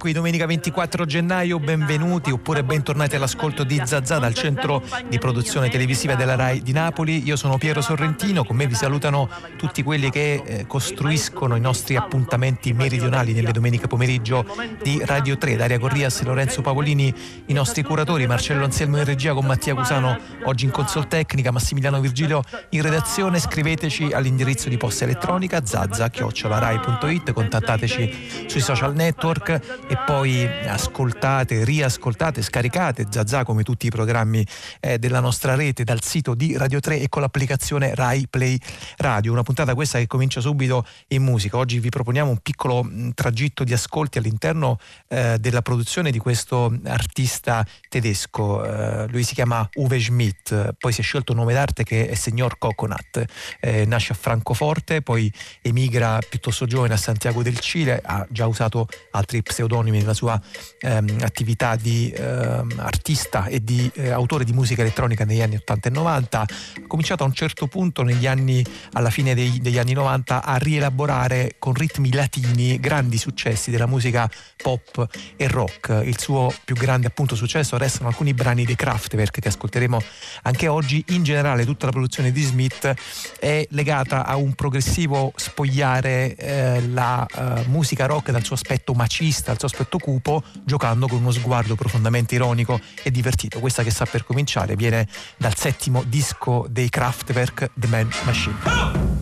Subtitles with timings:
[0.00, 6.14] qui domenica 24 gennaio, benvenuti oppure bentornati all'ascolto di Zazà dal centro di produzione televisiva
[6.14, 7.22] della RAI di Napoli.
[7.26, 9.28] Io sono Piero Sorrentino, con me vi salutano
[9.58, 14.46] tutti quelli che eh, costruiscono i nostri appuntamenti meridionali nelle domeniche pomeriggio
[14.82, 17.14] di Radio 3, Daria Corrias, Lorenzo Pavolini,
[17.46, 22.00] i nostri curatori, Marcello Anselmo in regia con Mattia Cusano oggi in consol tecnica, Massimiliano
[22.00, 23.38] Virgilio in redazione.
[23.38, 33.06] Scriveteci all'indirizzo di posta elettronica zazza-rai.it, contattateci sui social network e poi ascoltate, riascoltate, scaricate
[33.10, 34.46] Zazà come tutti i programmi
[34.78, 38.56] eh, della nostra rete dal sito di Radio 3 e con l'applicazione Rai Play
[38.98, 39.32] Radio.
[39.32, 41.56] Una puntata questa che comincia subito in musica.
[41.56, 46.72] Oggi vi proponiamo un piccolo mh, tragitto di ascolti all'interno eh, della produzione di questo
[46.84, 48.64] artista tedesco.
[48.64, 52.14] Eh, lui si chiama Uwe Schmidt, poi si è scelto un nome d'arte che è
[52.14, 53.24] Signor Coconut.
[53.58, 55.32] Eh, nasce a Francoforte, poi
[55.62, 59.42] emigra piuttosto giovane a Santiago del Cile, ha già usato altri altri
[59.80, 60.40] pseudonimi nella sua
[60.80, 65.88] ehm, attività di ehm, artista e di eh, autore di musica elettronica negli anni 80
[65.88, 66.46] e 90, ha
[66.86, 71.56] cominciato a un certo punto negli anni, alla fine dei, degli anni 90 a rielaborare
[71.58, 74.30] con ritmi latini grandi successi della musica
[74.62, 75.06] pop
[75.36, 76.02] e rock.
[76.04, 80.00] Il suo più grande appunto successo restano alcuni brani dei Kraftwerk che ascolteremo
[80.42, 81.02] anche oggi.
[81.08, 82.92] In generale tutta la produzione di Smith
[83.38, 89.30] è legata a un progressivo spogliare eh, la eh, musica rock dal suo aspetto macista
[89.30, 93.60] regista al suo aspetto cupo, giocando con uno sguardo profondamente ironico e divertito.
[93.60, 99.19] Questa che sta per cominciare viene dal settimo disco dei Kraftwerk, The Man Machine.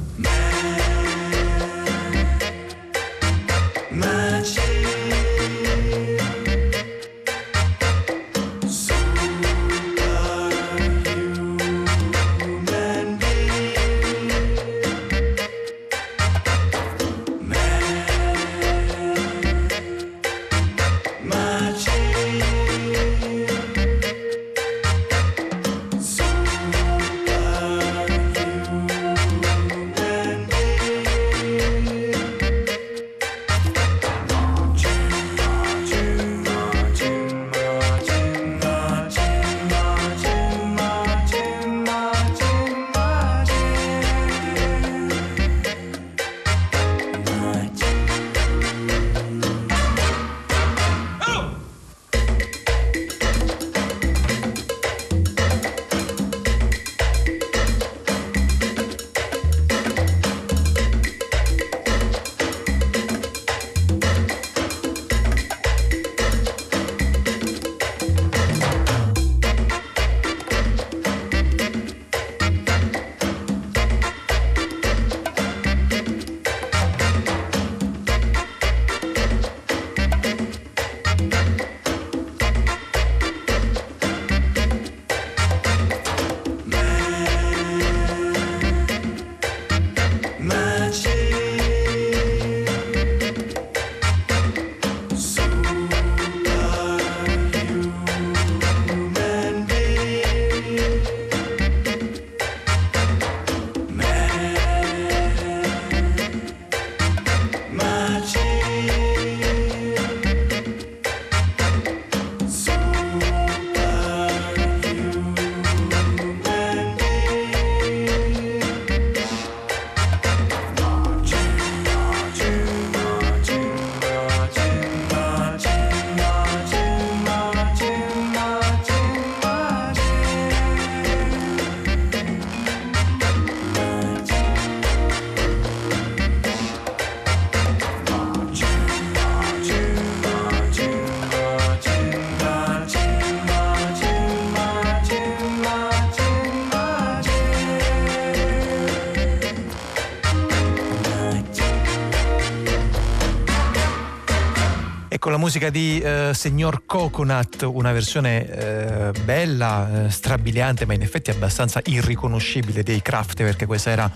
[155.38, 161.80] Musica di eh, Signor Coconut, una versione eh, bella, eh, strabiliante, ma in effetti abbastanza
[161.84, 164.12] irriconoscibile dei Kraft, perché questa era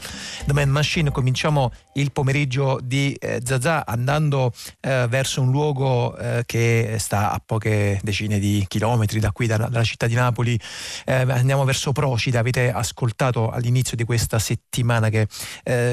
[0.53, 1.11] The Man Machine.
[1.11, 7.41] Cominciamo il pomeriggio di eh, Zazà andando eh, verso un luogo eh, che sta a
[7.45, 10.59] poche decine di chilometri da qui, da, dalla città di Napoli.
[11.05, 12.41] Eh, andiamo verso Procida.
[12.41, 15.27] Avete ascoltato all'inizio di questa settimana che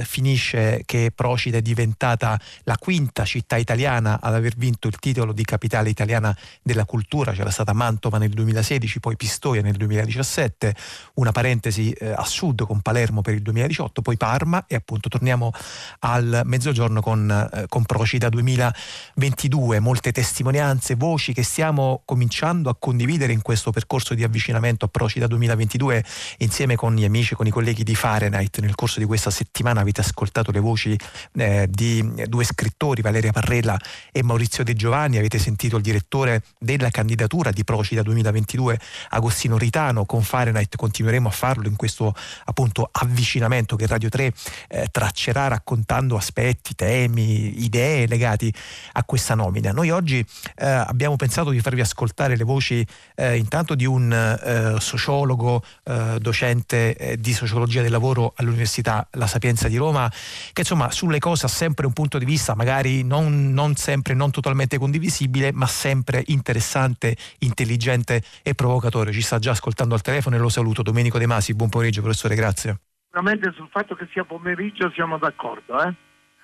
[0.03, 5.33] finisce che Procida è diventata la quinta città italiana ad aver vinto il titolo titolo
[5.33, 10.75] di capitale italiana della cultura, c'era stata Mantova nel 2016, poi Pistoia nel 2017,
[11.15, 15.51] una parentesi eh, a sud con Palermo per il 2018, poi Parma e appunto torniamo
[15.99, 23.33] al mezzogiorno con, eh, con Procida 2022, molte testimonianze, voci che stiamo cominciando a condividere
[23.33, 26.03] in questo percorso di avvicinamento a Procida 2022
[26.37, 28.59] insieme con gli amici, con i colleghi di Fahrenheit.
[28.59, 30.97] Nel corso di questa settimana avete ascoltato le voci
[31.33, 33.79] eh, di due scrittori, Valeria Parrella
[34.11, 38.79] e Maurizio De Giovanni, avete sentito il direttore della candidatura di Procida 2022,
[39.09, 42.13] Agostino Ritano, con Fahrenheit continueremo a farlo in questo
[42.45, 44.28] appunto avvicinamento che Radio 3
[44.67, 48.53] eh, traccerà raccontando aspetti, temi, idee legati
[48.93, 49.71] a questa nomina.
[49.71, 52.85] Noi oggi eh, abbiamo pensato di farvi ascoltare le voci
[53.15, 59.27] eh, intanto di un eh, sociologo, eh, docente eh, di sociologia del lavoro all'Università La
[59.27, 60.11] Sapienza di Roma,
[60.53, 64.31] che insomma sulle cose ha sempre un punto di vista magari non, non sempre, non
[64.31, 69.11] totalmente condivisibile, ma sempre interessante, intelligente e provocatore.
[69.11, 70.81] Ci sta già ascoltando al telefono e lo saluto.
[70.81, 72.88] Domenico De Masi, buon pomeriggio professore, grazie.
[73.11, 75.95] Sicuramente sul fatto che sia pomeriggio siamo d'accordo, eh?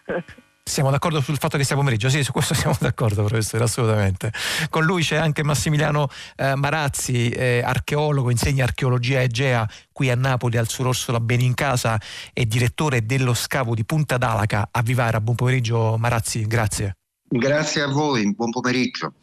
[0.67, 4.31] Siamo d'accordo sul fatto che sia pomeriggio, sì, su questo siamo d'accordo, professore, assolutamente.
[4.71, 10.57] Con lui c'è anche Massimiliano eh, Marazzi, eh, archeologo, insegna archeologia egea qui a Napoli
[10.57, 12.01] al Suor Orsola Bene in Casa
[12.33, 15.21] e direttore dello scavo di Punta d'Alaca a Vivara.
[15.21, 16.95] Buon pomeriggio Marazzi, grazie.
[17.27, 19.13] Grazie a voi, buon pomeriggio.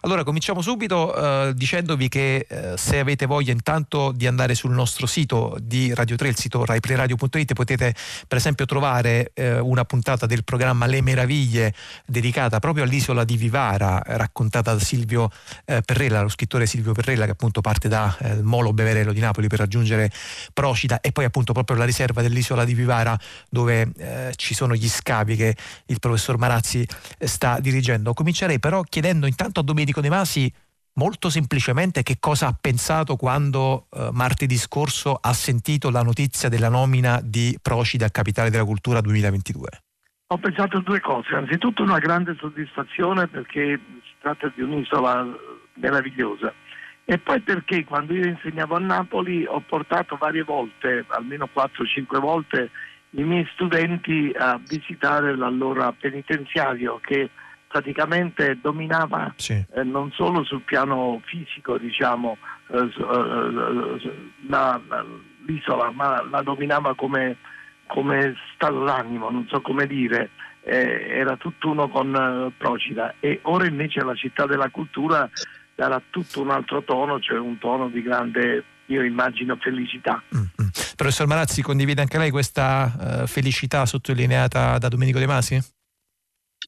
[0.00, 5.06] Allora cominciamo subito eh, dicendovi che eh, se avete voglia intanto di andare sul nostro
[5.06, 7.94] sito di Radio 3, il sito raiplayradio.it, potete
[8.26, 11.74] per esempio trovare eh, una puntata del programma Le Meraviglie
[12.06, 15.30] dedicata proprio all'isola di Vivara, raccontata da Silvio
[15.66, 19.48] eh, Perrella, lo scrittore Silvio Perrella che appunto parte dal eh, Molo Beverello di Napoli
[19.48, 20.10] per raggiungere
[20.54, 23.18] Procida e poi appunto proprio la riserva dell'isola di Vivara
[23.50, 25.54] dove eh, ci sono gli scavi che
[25.86, 26.86] il professor Marazzi
[27.18, 28.12] sta dirigendo.
[28.12, 30.52] Comincerei però chiedendo intanto a Domenico De Masi
[30.94, 36.68] molto semplicemente che cosa ha pensato quando eh, martedì scorso ha sentito la notizia della
[36.68, 39.68] nomina di Procida a Capitale della Cultura 2022.
[40.32, 45.26] Ho pensato due cose, anzitutto una grande soddisfazione perché si tratta di un'isola
[45.74, 46.52] meravigliosa
[47.04, 52.70] e poi perché quando io insegnavo a Napoli ho portato varie volte, almeno 4-5 volte,
[53.10, 57.30] i miei studenti a visitare l'allora penitenziario che
[57.70, 59.64] praticamente dominava sì.
[59.74, 62.36] eh, non solo sul piano fisico diciamo,
[62.72, 64.12] eh, eh
[64.48, 65.04] la, la,
[65.46, 67.36] l'isola, ma la dominava come,
[67.86, 70.30] come, stato d'animo, non so come dire,
[70.64, 75.30] eh, era tutt'uno con eh, Procida e ora invece la città della cultura
[75.76, 80.20] darà tutto un altro tono, cioè un tono di grande io immagino felicità.
[80.34, 80.68] Mm-hmm.
[80.96, 85.78] Professor Marazzi, condivide anche lei questa uh, felicità sottolineata da Domenico De Masi?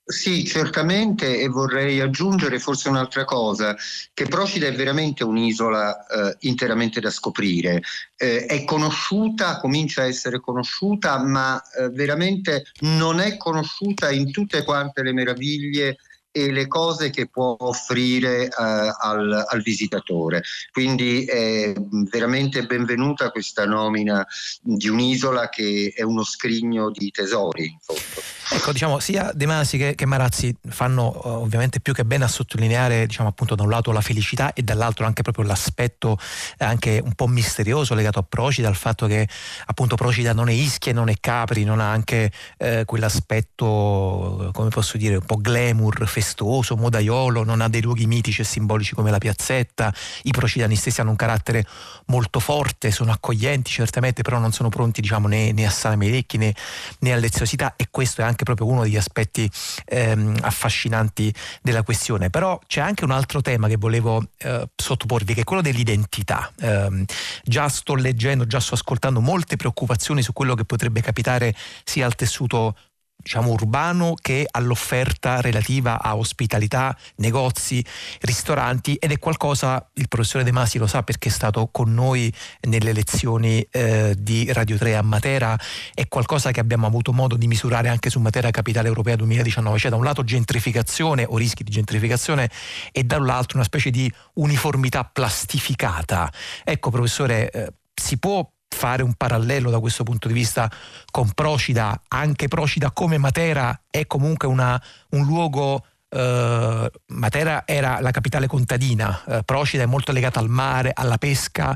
[0.04, 3.76] Sì, certamente e vorrei aggiungere forse un'altra cosa,
[4.12, 7.82] che Procida è veramente un'isola eh, interamente da scoprire.
[8.16, 14.64] Eh, è conosciuta, comincia a essere conosciuta, ma eh, veramente non è conosciuta in tutte
[14.64, 15.96] quante le meraviglie
[16.32, 20.42] e le cose che può offrire uh, al, al, visitatore.
[20.72, 21.74] Quindi è
[22.10, 24.26] veramente benvenuta questa nomina
[24.62, 27.66] di un'isola che è uno scrigno di tesori.
[27.66, 28.42] In fondo.
[28.54, 32.28] Ecco, diciamo, sia De Masi che, che Marazzi fanno uh, ovviamente più che bene a
[32.28, 36.18] sottolineare, diciamo, appunto, da un lato la felicità e dall'altro anche proprio l'aspetto
[36.58, 39.26] eh, anche un po' misterioso legato a Procida, al fatto che
[39.66, 44.96] appunto Procida non è Ischia, non è Capri, non ha anche eh, quell'aspetto, come posso
[44.98, 49.18] dire, un po' glamour, festoso, modaiolo, non ha dei luoghi mitici e simbolici come la
[49.18, 51.66] piazzetta, i procidani stessi hanno un carattere
[52.06, 56.38] molto forte, sono accoglienti certamente, però non sono pronti diciamo, né, né a salame orecchi
[56.38, 56.54] né,
[57.00, 59.50] né all'eziosità e questo è anche proprio uno degli aspetti
[59.86, 62.30] ehm, affascinanti della questione.
[62.30, 66.50] Però c'è anche un altro tema che volevo eh, sottoporvi, che è quello dell'identità.
[66.60, 67.04] Eh,
[67.42, 72.14] già sto leggendo, già sto ascoltando molte preoccupazioni su quello che potrebbe capitare sia al
[72.14, 72.76] tessuto
[73.22, 77.84] diciamo, urbano che all'offerta relativa a ospitalità, negozi,
[78.20, 82.32] ristoranti ed è qualcosa, il professore De Masi lo sa perché è stato con noi
[82.62, 85.58] nelle lezioni eh, di Radio 3 a Matera,
[85.94, 89.90] è qualcosa che abbiamo avuto modo di misurare anche su Matera Capitale Europea 2019, cioè
[89.90, 92.50] da un lato gentrificazione o rischi di gentrificazione
[92.90, 96.30] e dall'altro una specie di uniformità plastificata.
[96.64, 98.51] Ecco professore, eh, si può
[98.82, 100.68] fare un parallelo da questo punto di vista
[101.12, 108.10] con Procida, anche Procida come Matera è comunque una, un luogo Uh, Matera era la
[108.10, 111.74] capitale contadina, uh, Procida è molto legata al mare, alla pesca,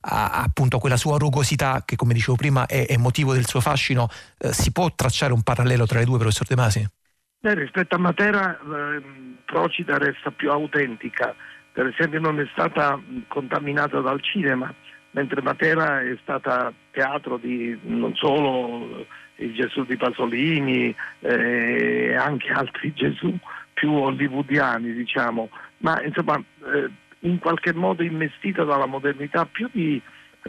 [0.00, 3.60] a, appunto a quella sua rugosità che come dicevo prima è, è motivo del suo
[3.60, 4.08] fascino.
[4.38, 6.88] Uh, si può tracciare un parallelo tra le due, professor De Masi?
[7.40, 9.02] Beh, rispetto a Matera eh,
[9.44, 11.34] Procida resta più autentica,
[11.74, 14.72] per esempio non è stata contaminata dal cinema,
[15.14, 19.06] mentre Matera è stata teatro di non solo
[19.36, 23.36] il Gesù di Pasolini e eh, anche altri Gesù
[23.72, 26.90] più hollywoodiani, diciamo, ma insomma eh,
[27.20, 30.00] in qualche modo investita dalla modernità più di,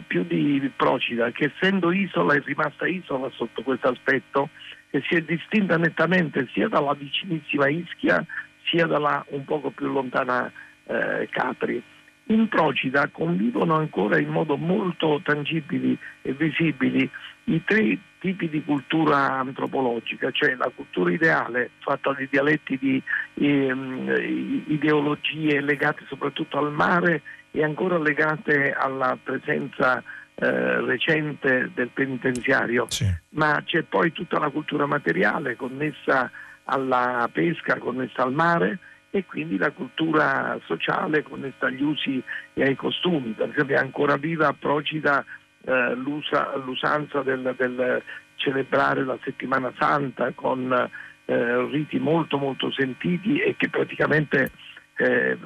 [0.06, 4.50] più di Procida, che essendo isola è rimasta isola sotto questo aspetto
[4.90, 8.24] che si è distinta nettamente sia dalla vicinissima Ischia
[8.64, 10.50] sia dalla un poco più lontana
[10.86, 11.82] eh, Capri.
[12.28, 17.08] In Procida convivono ancora in modo molto tangibili e visibili
[17.44, 23.00] i tre tipi di cultura antropologica, cioè la cultura ideale fatta di dialetti di
[23.34, 30.02] eh, ideologie legate soprattutto al mare e ancora legate alla presenza
[30.34, 33.06] eh, recente del penitenziario, sì.
[33.30, 36.28] ma c'è poi tutta la cultura materiale connessa
[36.64, 38.78] alla pesca, connessa al mare
[39.16, 43.30] e quindi la cultura sociale connessa agli usi e ai costumi.
[43.30, 45.24] Per esempio è ancora viva, procida
[45.64, 48.02] eh, l'usa, l'usanza del, del,
[48.34, 50.70] celebrare la settimana santa con
[51.24, 54.50] eh, riti molto molto sentiti e che praticamente
[54.98, 55.38] eh,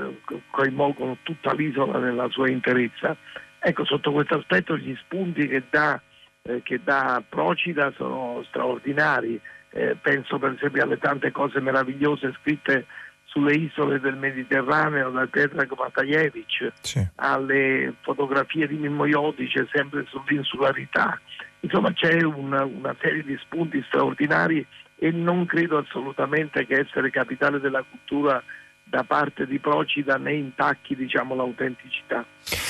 [0.50, 3.16] coinvolgono tutta l'isola nella sua interezza.
[3.60, 6.00] Ecco, sotto questo aspetto gli spunti che dà,
[6.42, 9.40] eh, che dà Procida sono straordinari.
[9.72, 12.86] Eh, penso per esempio alle tante cose meravigliose scritte
[13.30, 17.06] sulle isole del Mediterraneo da Petrag Matajevic, sì.
[17.16, 21.20] alle fotografie di Mimmo Iodice sempre sull'insularità.
[21.60, 27.60] Insomma c'è una, una serie di spunti straordinari e non credo assolutamente che essere capitale
[27.60, 28.42] della cultura
[28.90, 32.26] da parte di Procida né intacchi diciamo, l'autenticità.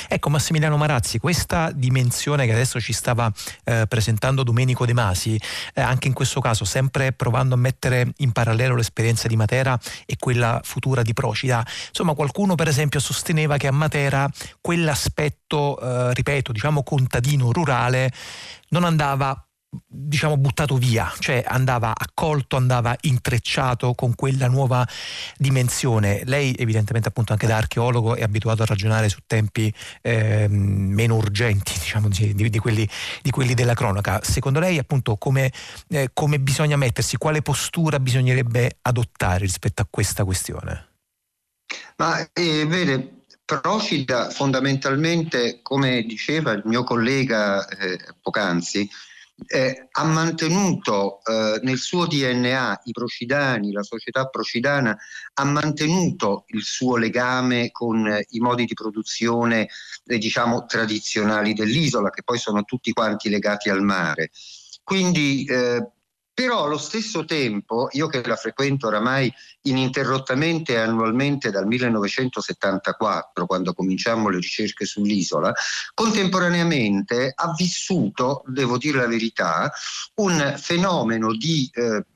[0.08, 3.32] Ecco Massimiliano Marazzi, questa dimensione che adesso ci stava
[3.64, 5.40] eh, presentando Domenico De Masi,
[5.74, 10.16] eh, anche in questo caso sempre provando a mettere in parallelo l'esperienza di Matera e
[10.18, 14.28] quella futura di Procida, insomma qualcuno per esempio sosteneva che a Matera
[14.60, 18.10] quell'aspetto, eh, ripeto, diciamo contadino rurale
[18.70, 19.44] non andava
[19.86, 24.86] diciamo buttato via, cioè andava accolto, andava intrecciato con quella nuova
[25.36, 26.22] dimensione.
[26.24, 29.72] Lei evidentemente appunto anche da archeologo è abituato a ragionare su tempi
[30.02, 32.88] eh, meno urgenti diciamo di, di, quelli,
[33.22, 34.20] di, quelli, della cronaca.
[34.22, 35.52] Secondo lei appunto come,
[35.88, 40.88] eh, come bisogna mettersi, quale postura bisognerebbe adottare rispetto a questa questione?
[41.96, 43.20] Ma eh, vede,
[43.58, 48.88] Procida fondamentalmente, come diceva il mio collega eh, poc'anzi,
[49.46, 54.96] eh, ha mantenuto eh, nel suo DNA i procidani, la società procidana
[55.34, 59.68] ha mantenuto il suo legame con eh, i modi di produzione
[60.06, 64.30] eh, diciamo tradizionali dell'isola che poi sono tutti quanti legati al mare.
[64.82, 65.90] Quindi eh,
[66.40, 69.30] però allo stesso tempo, io che la frequento oramai
[69.64, 75.52] ininterrottamente annualmente dal 1974, quando cominciamo le ricerche sull'isola,
[75.92, 79.70] contemporaneamente ha vissuto, devo dire la verità,
[80.14, 82.06] un fenomeno di, eh,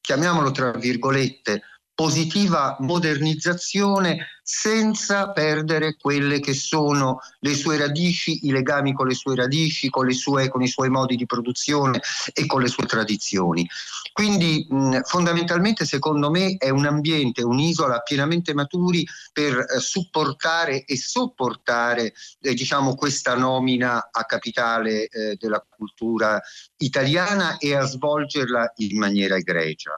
[0.00, 1.62] chiamiamolo tra virgolette,
[2.02, 9.36] positiva modernizzazione senza perdere quelle che sono le sue radici, i legami con le sue
[9.36, 12.00] radici, con, le sue, con i suoi modi di produzione
[12.32, 13.64] e con le sue tradizioni.
[14.12, 20.96] Quindi mh, fondamentalmente secondo me è un ambiente, un'isola pienamente maturi per eh, supportare e
[20.96, 26.42] sopportare eh, diciamo, questa nomina a capitale eh, della cultura
[26.78, 29.96] italiana e a svolgerla in maniera egregia.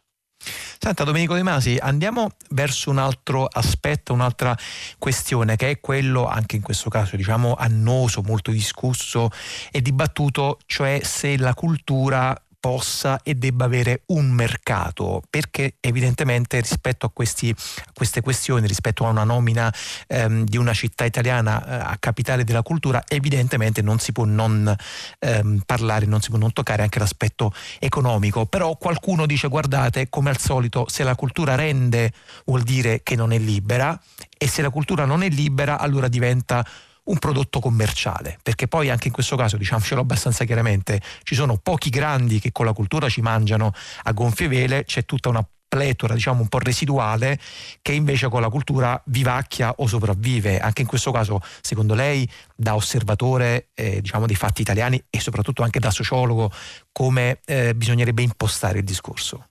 [0.79, 4.57] Senta Domenico De Masi, andiamo verso un altro aspetto, un'altra
[4.99, 9.31] questione che è quello, anche in questo caso diciamo annoso, molto discusso
[9.71, 17.05] e dibattuto, cioè se la cultura possa e debba avere un mercato, perché evidentemente rispetto
[17.05, 19.71] a, questi, a queste questioni, rispetto a una nomina
[20.07, 24.75] ehm, di una città italiana eh, a capitale della cultura, evidentemente non si può non
[25.19, 30.31] ehm, parlare, non si può non toccare anche l'aspetto economico, però qualcuno dice guardate, come
[30.31, 32.15] al solito, se la cultura rende
[32.47, 34.01] vuol dire che non è libera
[34.39, 36.67] e se la cultura non è libera allora diventa
[37.05, 41.91] un prodotto commerciale, perché poi anche in questo caso, diciamocelo abbastanza chiaramente, ci sono pochi
[41.91, 43.73] grandi che con la cultura ci mangiano
[44.05, 47.37] a gonfie vele, c'è tutta una pletora diciamo un po' residuale
[47.83, 50.61] che invece con la cultura vivacchia o sopravvive.
[50.61, 55.65] Anche in questo caso, secondo lei, da osservatore eh, diciamo dei fatti italiani e soprattutto
[55.65, 56.51] anche da sociologo,
[56.93, 59.49] come eh, bisognerebbe impostare il discorso?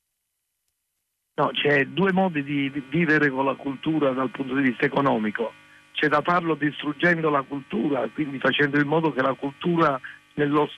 [1.36, 5.52] No, c'è due modi di vivere con la cultura dal punto di vista economico
[6.04, 9.98] c'è da farlo distruggendo la cultura, quindi facendo in modo che la cultura
[10.34, 10.70] nello,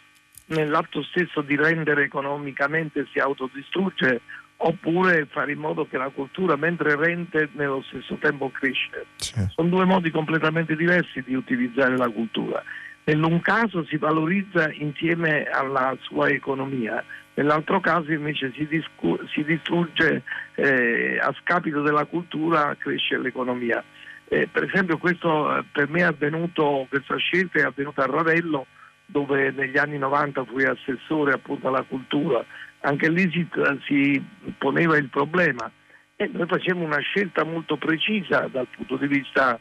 [0.48, 4.22] nell'atto stesso di rendere economicamente si autodistrugge
[4.58, 9.08] oppure fare in modo che la cultura mentre rende nello stesso tempo cresce.
[9.56, 12.64] Sono due modi completamente diversi di utilizzare la cultura.
[13.06, 17.04] Nell'un caso si valorizza insieme alla sua economia,
[17.34, 20.22] nell'altro caso invece si, discu- si distrugge
[20.54, 23.84] eh, a scapito della cultura, cresce l'economia.
[24.28, 28.66] Eh, per esempio questo eh, per me è avvenuto, questa scelta è avvenuta a Ravello
[29.06, 32.44] dove negli anni 90 fui assessore appunto alla cultura,
[32.80, 33.48] anche lì si,
[33.86, 34.24] si
[34.58, 35.72] poneva il problema.
[36.16, 39.60] E noi facciamo una scelta molto precisa dal punto di vista,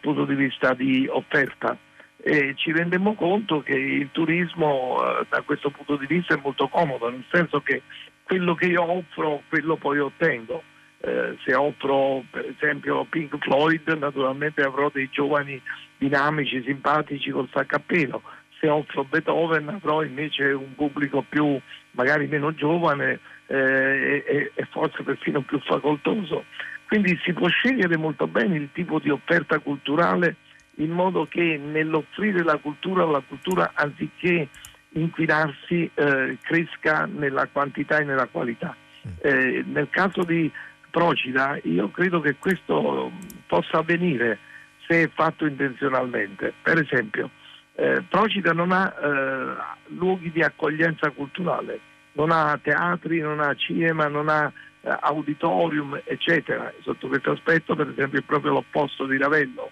[0.00, 1.76] punto di, vista di offerta.
[2.24, 6.68] E ci rendemmo conto che il turismo eh, da questo punto di vista è molto
[6.68, 7.82] comodo, nel senso che
[8.22, 10.62] quello che io offro, quello poi ottengo.
[11.04, 15.60] Eh, se offro per esempio Pink Floyd, naturalmente avrò dei giovani
[15.98, 18.22] dinamici, simpatici col sacco a pelo.
[18.60, 21.58] Se offro Beethoven avrò invece un pubblico più,
[21.92, 26.44] magari meno giovane eh, e, e forse perfino più facoltoso.
[26.86, 30.36] Quindi si può scegliere molto bene il tipo di offerta culturale
[30.76, 34.48] in modo che nell'offrire la cultura, la cultura anziché
[34.90, 38.76] inquinarsi eh, cresca nella quantità e nella qualità.
[39.06, 39.10] Mm.
[39.20, 40.50] Eh, nel caso di
[40.92, 43.10] Procida io credo che questo
[43.48, 44.38] possa avvenire
[44.86, 46.52] se fatto intenzionalmente.
[46.62, 47.30] Per esempio,
[47.74, 51.80] eh, Procida non ha eh, luoghi di accoglienza culturale,
[52.12, 56.72] non ha teatri, non ha cinema, non ha eh, auditorium, eccetera.
[56.82, 59.70] Sotto questo aspetto, per esempio, è proprio l'opposto di Ravello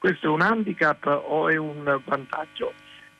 [0.00, 2.72] questo è un handicap o è un vantaggio?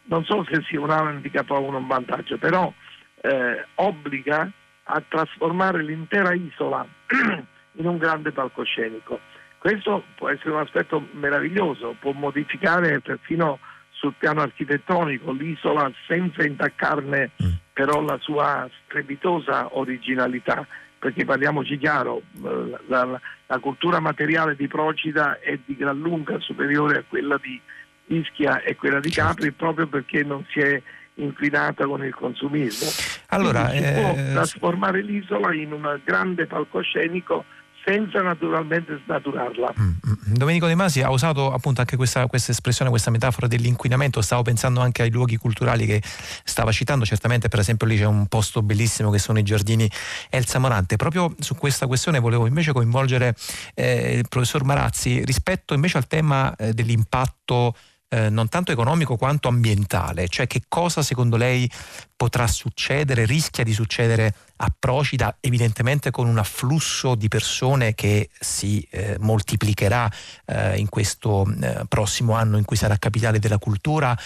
[0.04, 2.73] Non so se sia un handicap o un vantaggio, però
[3.21, 4.50] eh, obbliga
[4.92, 6.87] a trasformare l'intera isola
[7.73, 9.20] in un grande palcoscenico.
[9.59, 13.59] Questo può essere un aspetto meraviglioso, può modificare perfino
[13.90, 17.49] sul piano architettonico l'isola senza intaccarne mm.
[17.75, 20.66] però la sua strepitosa originalità
[20.99, 26.99] perché parliamoci chiaro, la, la, la, cultura materiale di Procida è di gran lunga superiore
[26.99, 27.59] a quella di
[28.09, 29.30] Ischia e quella di certo.
[29.30, 30.83] Capri proprio perché non si è
[31.22, 32.88] inquinata con il consumismo.
[33.28, 33.92] Allora, si eh...
[33.92, 37.44] può trasformare l'isola in un grande palcoscenico
[37.85, 39.74] senza naturalmente snaturarla.
[39.80, 40.35] Mm, mm.
[40.35, 44.80] Domenico De Masi ha usato appunto anche questa, questa, espressione, questa metafora dell'inquinamento, stavo pensando
[44.80, 46.02] anche ai luoghi culturali che
[46.44, 49.90] stava citando, certamente per esempio lì c'è un posto bellissimo che sono i giardini
[50.28, 50.96] Elsa Morante.
[50.96, 53.35] Proprio su questa questione volevo invece coinvolgere
[53.74, 57.74] eh, il professor Marazzi rispetto invece al tema eh, dell'impatto
[58.11, 61.70] eh, non tanto economico quanto ambientale, cioè che cosa secondo lei
[62.16, 68.87] potrà succedere, rischia di succedere a Procida, evidentemente con un afflusso di persone che si
[68.90, 70.11] eh, moltiplicherà
[70.46, 74.16] eh, in questo eh, prossimo anno in cui sarà capitale della cultura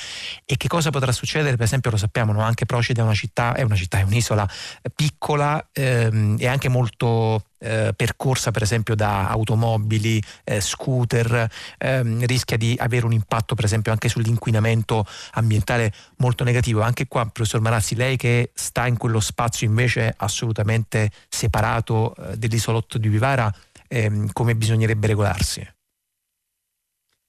[0.44, 2.42] e che cosa potrà succedere, per esempio lo sappiamo, no?
[2.42, 4.48] anche Procida è una città, è una città, è un'isola
[4.94, 12.56] piccola ehm, e anche molto eh, percorsa per esempio da automobili, eh, scooter, ehm, rischia
[12.56, 16.82] di avere un impatto per esempio anche sull'inquinamento ambientale molto negativo.
[16.82, 22.98] Anche qua, professor Marazzi, lei che sta in quello spazio invece assolutamente separato eh, dell'isolotto
[22.98, 23.52] di Vivara,
[23.88, 25.72] ehm, come bisognerebbe regolarsi?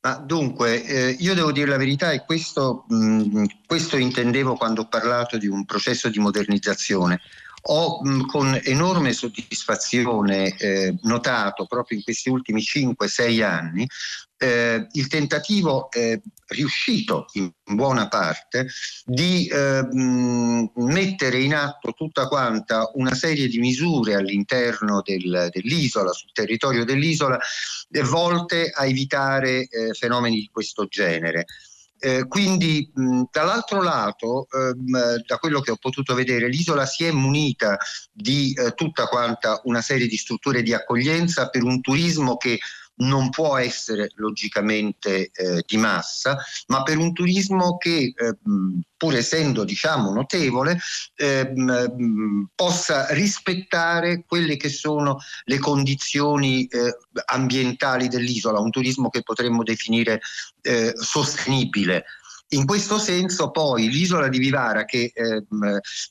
[0.05, 4.87] Ma dunque, eh, io devo dire la verità e questo, mh, questo, intendevo quando ho
[4.87, 7.21] parlato di un processo di modernizzazione.
[7.69, 13.87] Ho mh, con enorme soddisfazione eh, notato proprio in questi ultimi 5-6 anni
[14.37, 18.67] eh, il tentativo eh, riuscito in buona parte
[19.05, 19.87] di eh,
[20.75, 27.39] mettere in atto tutta quanta una serie di misure all'interno del, dell'isola, sul territorio dell'isola,
[27.89, 31.45] eh, volte a evitare eh, fenomeni di questo genere.
[31.97, 37.11] Eh, quindi mh, dall'altro lato, ehm, da quello che ho potuto vedere, l'isola si è
[37.11, 37.77] munita
[38.11, 42.59] di eh, tutta quanta una serie di strutture di accoglienza per un turismo che
[42.97, 48.37] non può essere logicamente eh, di massa, ma per un turismo che eh,
[48.95, 50.79] pur essendo diciamo notevole
[51.15, 51.51] eh,
[52.55, 60.21] possa rispettare quelle che sono le condizioni eh, ambientali dell'isola, un turismo che potremmo definire
[60.61, 62.05] eh, sostenibile.
[62.49, 65.43] In questo senso poi l'isola di Vivara, che eh,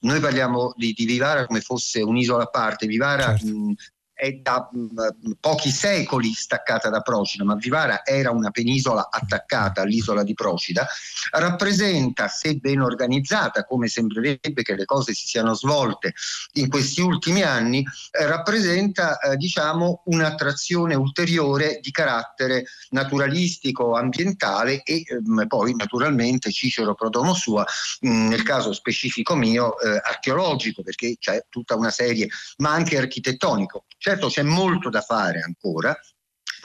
[0.01, 3.47] noi parliamo di, di, Vivara come fosse un'isola a parte, Vivara certo.
[3.47, 3.75] mh,
[4.15, 10.23] è da mm, pochi secoli staccata da Procida, ma Vivara era una penisola attaccata all'isola
[10.23, 10.87] di Procida,
[11.33, 16.15] rappresenta, se ben organizzata, come sembrerebbe che le cose si siano svolte
[16.53, 25.03] in questi ultimi anni, eh, rappresenta eh, diciamo un'attrazione ulteriore di carattere naturalistico, ambientale e
[25.05, 27.65] ehm, poi naturalmente Cicero Prodomo Sua,
[28.01, 32.97] mh, mm, nel caso specifico mio, eh, archeologico, perché c'è tutta una serie, ma anche
[32.97, 33.85] architettonico.
[34.05, 35.99] Certo c'è molto da fare ancora,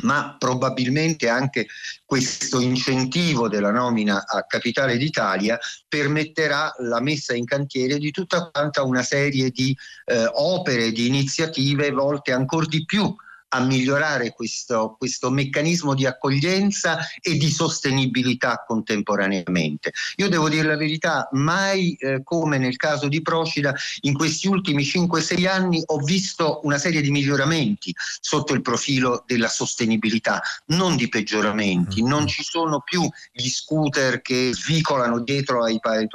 [0.02, 1.68] ma probabilmente anche
[2.04, 8.52] questo incentivo della nomina a Capitale d'Italia permetterà la messa in cantiere di tutta
[8.84, 9.74] una serie di
[10.04, 13.16] eh, opere, di iniziative volte ancora di più
[13.50, 19.92] a migliorare questo, questo, meccanismo di accoglienza e di sostenibilità contemporaneamente.
[20.18, 24.84] Io devo dire la verità, mai eh, come nel caso di Procida, in questi ultimi
[24.84, 31.10] 5-6 anni ho visto una serie di miglioramenti sotto il profilo della sostenibilità, non di
[31.10, 36.08] peggioramenti, non ci sono più gli scooter che svicolano dietro ai, ai,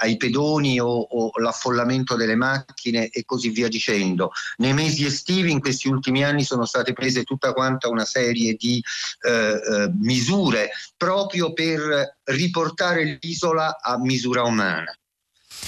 [0.00, 4.32] ai pedoni o, o l'affollamento delle macchine e così via dicendo.
[4.58, 8.54] Nei mesi estivi in questi ultimi ultimi anni sono state prese tutta quanta una serie
[8.54, 8.82] di
[9.20, 14.92] eh, eh, misure proprio per riportare l'isola a misura umana.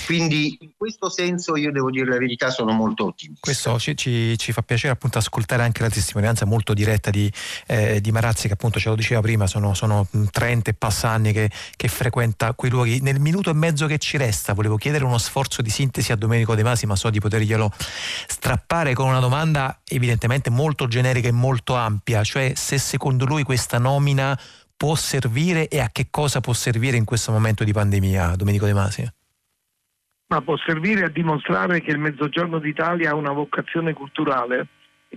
[0.06, 3.40] Quindi in questo senso io devo dire la verità, sono molto ottimista.
[3.40, 7.30] Questo ci, ci, ci fa piacere appunto ascoltare anche la testimonianza molto diretta di,
[7.66, 11.32] eh, di Marazzi che appunto ce lo diceva prima, sono, sono 30 e passa anni
[11.32, 13.00] che, che, frequenta quei luoghi.
[13.00, 16.54] Nel minuto e mezzo che ci resta volevo chiedere uno sforzo di sintesi a Domenico
[16.54, 17.70] De Masi, ma so di poterglielo
[18.26, 23.78] strappare con una domanda evidentemente molto generica e molto ampia, cioè se secondo lui questa
[23.78, 24.38] nomina
[24.76, 28.74] può servire e a che cosa può servire in questo momento di pandemia, Domenico De
[28.74, 29.12] Masi?
[30.26, 34.66] Ma può servire a dimostrare che il Mezzogiorno d'Italia ha una vocazione culturale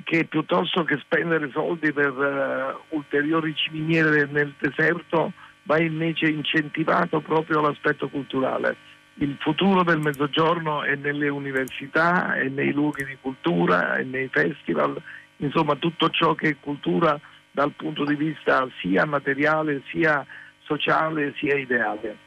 [0.03, 7.61] che piuttosto che spendere soldi per uh, ulteriori ciminiere nel deserto va invece incentivato proprio
[7.61, 8.75] l'aspetto culturale.
[9.15, 15.01] Il futuro del Mezzogiorno è nelle università, è nei luoghi di cultura, è nei festival,
[15.37, 17.19] insomma tutto ciò che è cultura
[17.51, 20.23] dal punto di vista sia materiale, sia
[20.59, 22.17] sociale, sia ideale.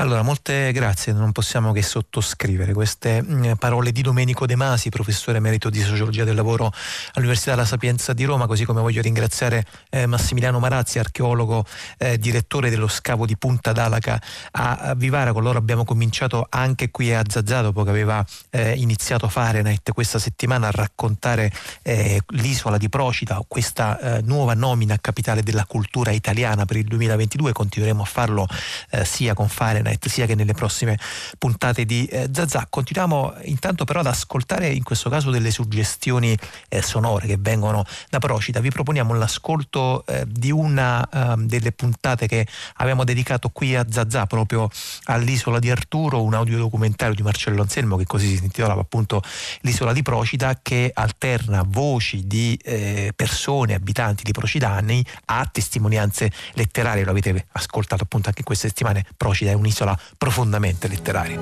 [0.00, 5.36] Allora, molte grazie, non possiamo che sottoscrivere queste mm, parole di Domenico De Masi, professore
[5.36, 6.72] emerito di sociologia del lavoro
[7.12, 11.66] all'Università La Sapienza di Roma, così come voglio ringraziare eh, Massimiliano Marazzi, archeologo,
[11.98, 14.18] eh, direttore dello scavo di Punta d'Alaca
[14.52, 15.34] a Vivara.
[15.34, 20.18] Con loro abbiamo cominciato anche qui a Zazza, dopo che aveva eh, iniziato Fahrenheit questa
[20.18, 26.64] settimana a raccontare eh, l'isola di Procida, questa eh, nuova nomina capitale della cultura italiana
[26.64, 27.52] per il 2022.
[27.52, 28.48] Continueremo a farlo
[28.92, 30.98] eh, sia con Fahrenheit internet sia che nelle prossime
[31.38, 32.66] puntate di eh, Zazà.
[32.68, 36.36] Continuiamo intanto però ad ascoltare in questo caso delle suggestioni
[36.68, 38.60] eh, sonore che vengono da Procida.
[38.60, 44.26] Vi proponiamo l'ascolto eh, di una ehm, delle puntate che abbiamo dedicato qui a Zazà
[44.26, 44.68] proprio
[45.04, 49.22] all'isola di Arturo, un audiodocumentario di Marcello Anselmo che così si intitolava appunto
[49.62, 57.04] L'isola di Procida che alterna voci di eh, persone, abitanti di Procidani a testimonianze letterarie.
[57.04, 59.04] Lo avete ascoltato appunto anche queste settimane.
[59.16, 61.38] Procida è un'isola un'isola profondamente letteraria.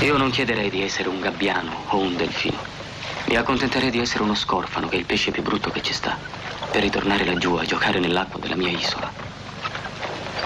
[0.00, 2.56] Io non chiederei di essere un gabbiano o un delfino.
[3.26, 6.16] Mi accontenterei di essere uno scorfano, che è il pesce più brutto che ci sta,
[6.70, 9.12] per ritornare laggiù a giocare nell'acqua della mia isola.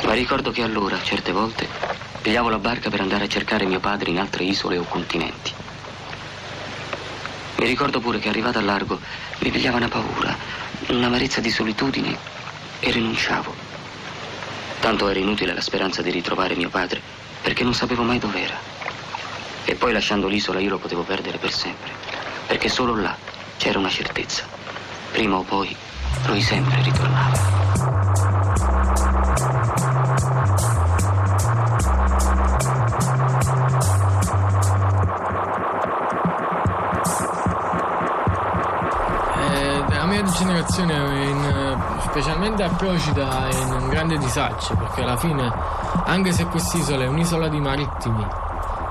[0.04, 1.66] Ma ricordo che allora, certe volte,
[2.24, 5.52] Pigliavo la barca per andare a cercare mio padre in altre isole o continenti.
[7.56, 8.98] Mi ricordo pure che arrivato al largo
[9.40, 10.34] mi pigliava una paura,
[10.88, 12.16] un'amarezza di solitudine
[12.80, 13.54] e rinunciavo.
[14.80, 17.02] Tanto era inutile la speranza di ritrovare mio padre,
[17.42, 18.56] perché non sapevo mai dov'era.
[19.66, 21.90] E poi lasciando l'isola io lo potevo perdere per sempre,
[22.46, 23.14] perché solo là
[23.58, 24.48] c'era una certezza.
[25.12, 25.76] Prima o poi
[26.24, 27.63] lui sempre ritornava.
[40.74, 45.52] Generazione in, specialmente a Procida è in un grande disagio perché alla fine
[46.06, 48.26] anche se quest'isola è un'isola di marittimi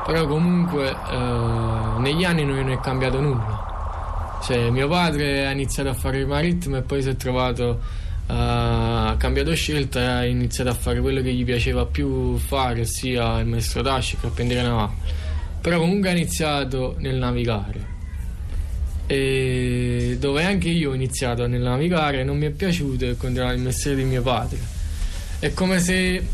[0.06, 4.40] però comunque eh, negli anni non è cambiato nulla.
[4.44, 7.80] Cioè mio padre ha iniziato a fare il marittimo e poi si è trovato
[8.28, 12.84] uh, ha cambiato scelta e ha iniziato a fare quello che gli piaceva più fare
[12.84, 14.92] sia il maestro d'asci che appendere navale.
[15.62, 17.92] Però comunque ha iniziato nel navigare.
[19.08, 23.62] E dove anche io ho iniziato a navigare e non mi è piaciuto continuare il
[23.62, 24.58] mestiere di mio padre.
[25.40, 26.26] È come se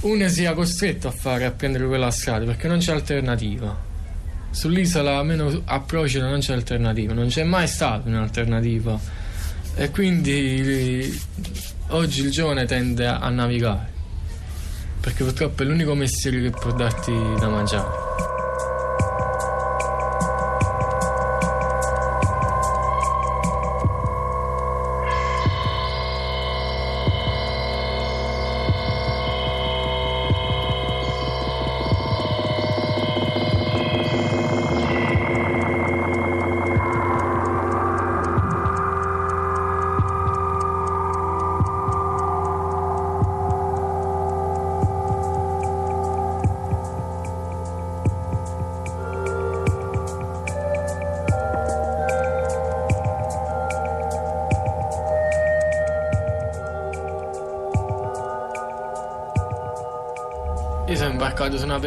[0.00, 3.92] uno sia costretto a fare a prendere quella strada perché non c'è alternativa.
[4.50, 8.98] Sull'isola, almeno a Procida, non c'è alternativa, non c'è mai stata un'alternativa.
[9.76, 11.20] E quindi
[11.88, 13.92] oggi il giovane tende a navigare
[15.04, 18.23] perché purtroppo è l'unico mestiere che può darti da mangiare.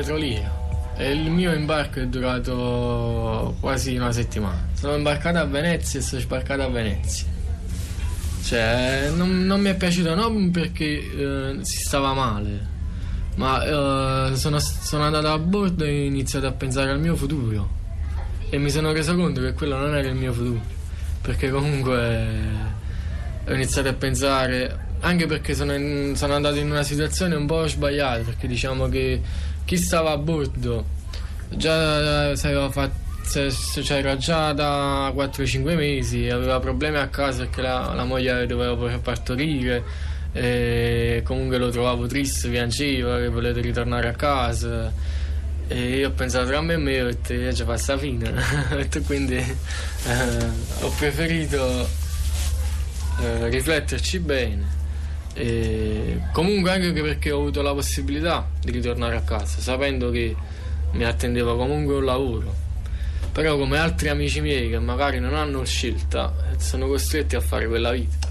[0.07, 0.65] Petroliera
[0.95, 4.67] e il mio imbarco è durato quasi una settimana.
[4.73, 7.27] Sono imbarcato a Venezia e sono sbarcato a Venezia.
[8.41, 12.65] Cioè, non, non mi è piaciuto non perché eh, si stava male,
[13.35, 17.75] ma eh, sono, sono andato a bordo e ho iniziato a pensare al mio futuro.
[18.49, 20.61] E mi sono reso conto che quello non era il mio futuro.
[21.21, 22.27] Perché comunque
[23.45, 27.67] ho iniziato a pensare anche perché sono, in, sono, andato in una situazione un po'
[27.67, 29.21] sbagliata perché diciamo che
[29.67, 30.85] chi stava a bordo?
[31.49, 32.93] Già fatto,
[33.81, 39.83] c'era già da 4-5 mesi aveva problemi a casa perché la, la moglie doveva partorire
[40.31, 44.89] e comunque lo trovavo triste, piangeva che volete ritornare a casa.
[45.67, 48.33] E io ho pensato tra me e me detto io ci passa la fine.
[49.05, 50.49] Quindi eh,
[50.79, 51.89] ho preferito
[53.19, 54.76] eh, rifletterci bene
[55.37, 60.35] e comunque anche perché ho avuto la possibilità di ritornare a casa, sapendo che
[60.93, 62.55] mi attendeva comunque un lavoro.
[63.31, 67.91] Però come altri amici miei che magari non hanno scelta, sono costretti a fare quella
[67.91, 68.27] vita.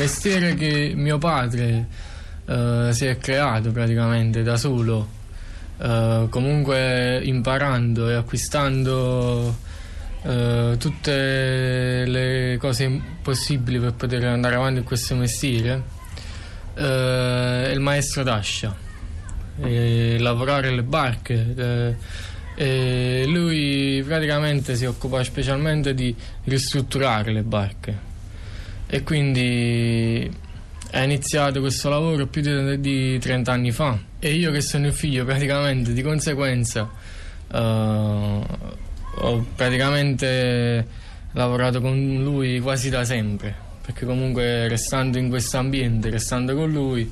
[0.00, 1.86] mestiere che mio padre
[2.44, 5.08] uh, si è creato praticamente da solo,
[5.78, 9.56] uh, comunque imparando e acquistando
[10.22, 15.98] uh, tutte le cose possibili per poter andare avanti in questo mestiere,
[16.74, 18.74] è il maestro d'ascia,
[19.58, 21.96] lavorare alle barche.
[22.54, 28.08] E lui praticamente si occupa specialmente di ristrutturare le barche
[28.86, 30.30] e quindi
[30.90, 34.92] è iniziato questo lavoro più di, di 30 anni fa e io che sono il
[34.92, 36.90] figlio praticamente di conseguenza
[37.52, 40.86] uh, ho praticamente
[41.32, 47.10] lavorato con lui quasi da sempre perché comunque restando in questo ambiente, restando con lui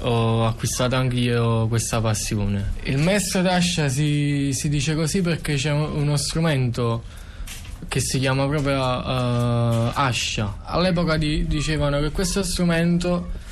[0.00, 2.72] ho acquistato anch'io questa passione.
[2.82, 7.04] Il maestro d'ascia si, si dice così perché c'è uno strumento
[7.88, 10.58] che si chiama proprio uh, ascia.
[10.64, 13.44] All'epoca di, dicevano che questo strumento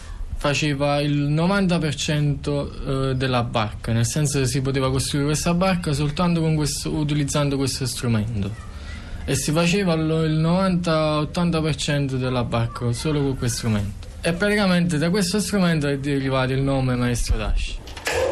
[0.45, 6.43] faceva il 90% eh, della barca, nel senso che si poteva costruire questa barca soltanto
[6.53, 8.51] questo, utilizzando questo strumento.
[9.25, 14.07] E si faceva il 90-80% della barca solo con questo strumento.
[14.21, 18.24] E praticamente da questo strumento è derivato il nome Maestro d'Ascia.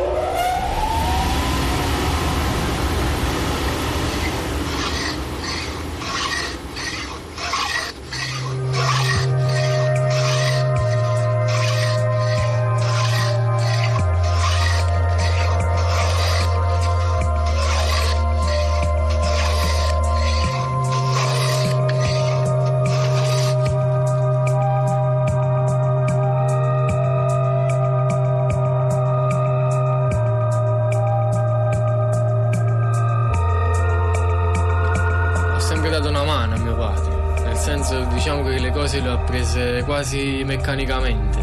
[40.56, 41.38] Meccanicamente,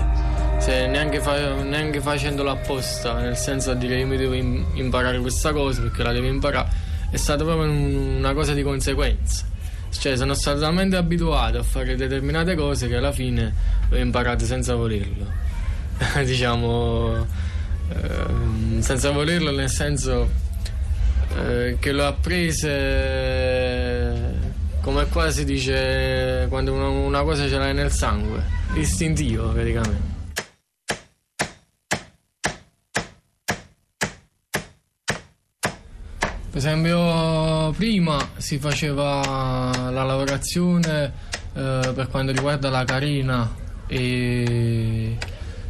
[0.60, 5.52] se neanche, fa, neanche facendolo apposta, nel senso a dire io mi devo imparare questa
[5.52, 6.70] cosa perché la devo imparare,
[7.10, 9.48] è stata proprio una cosa di conseguenza.
[9.92, 13.52] Cioè sono stato talmente abituato a fare determinate cose che alla fine
[13.90, 15.26] ho imparato senza volerlo.
[16.24, 17.26] diciamo,
[17.90, 20.30] eh, senza volerlo nel senso
[21.36, 22.70] eh, che lo ha prese
[24.90, 30.18] come qua si dice quando una, una cosa ce l'hai nel sangue, istintivo praticamente.
[36.50, 41.14] Per esempio prima si faceva la lavorazione
[41.54, 45.18] eh, per quanto riguarda la carina e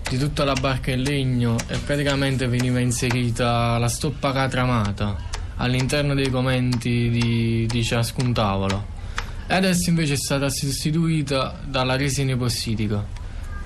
[0.10, 5.18] di tutta la barca in legno e praticamente veniva inserita la stoppa catramata
[5.58, 8.98] all'interno dei commenti di, di ciascun tavolo
[9.56, 13.04] adesso invece è stata sostituita dalla resina epossidica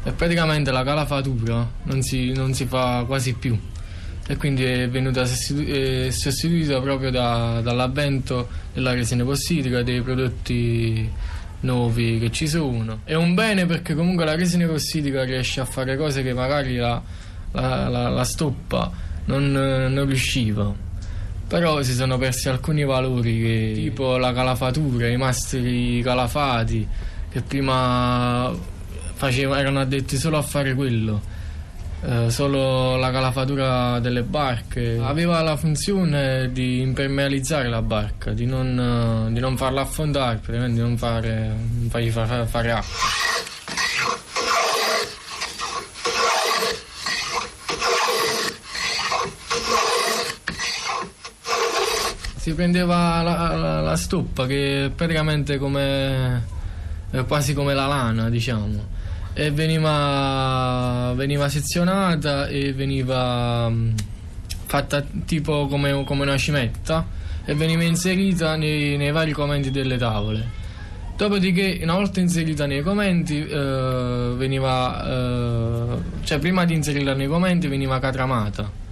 [0.04, 3.58] e praticamente la calafatura non si, non si fa quasi più.
[4.26, 11.10] E quindi è venuta sostitu- sostituita proprio da, dall'avvento della resina epossidica dei prodotti
[11.62, 13.02] nuovi che ci sono.
[13.04, 17.02] È un bene perché comunque la resina epossidica riesce a fare cose che magari la,
[17.52, 18.92] la, la, la stoppa
[19.26, 20.83] non, non riusciva
[21.54, 26.88] però si sono persi alcuni valori che, tipo la calafatura, i mastri calafati
[27.30, 28.52] che prima
[29.14, 31.22] faceva, erano addetti solo a fare quello.
[32.02, 34.98] Eh, solo la calafatura delle barche.
[35.00, 40.98] Aveva la funzione di impermeabilizzare la barca di non, di non farla affondare di non,
[40.98, 43.53] fare, non fargli far, fare acqua
[52.44, 56.44] si prendeva la, la, la stoppa che è praticamente come
[57.26, 58.86] quasi come la lana diciamo.
[59.32, 63.92] E veniva, veniva sezionata e veniva mm,
[64.66, 67.08] fatta tipo come, come, una cimetta
[67.46, 70.46] e veniva inserita nei, nei, vari commenti delle tavole.
[71.16, 77.68] Dopodiché una volta inserita nei commenti eh, veniva eh, cioè prima di inserirla nei commenti
[77.68, 78.83] veniva catramata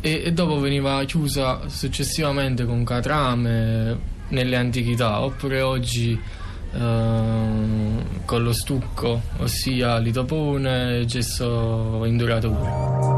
[0.00, 6.36] e, e dopo veniva chiusa successivamente con catrame nelle antichità oppure oggi
[6.70, 13.17] Uh, con lo stucco, ossia litopone e gesso induratore.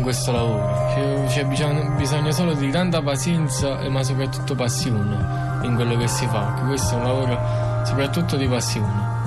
[0.00, 5.96] in questo lavoro, c'è, bisogno, bisogno, solo di tanta pazienza ma soprattutto passione in quello
[5.98, 9.18] che si fa, perché questo è un lavoro soprattutto di passione.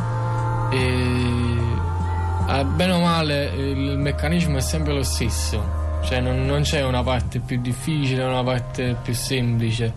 [0.71, 5.63] E bene o male il meccanismo è sempre lo stesso,
[6.03, 9.93] cioè non, non c'è una parte più difficile, una parte più semplice,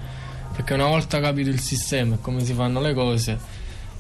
[0.54, 3.38] perché una volta capito il sistema e come si fanno le cose,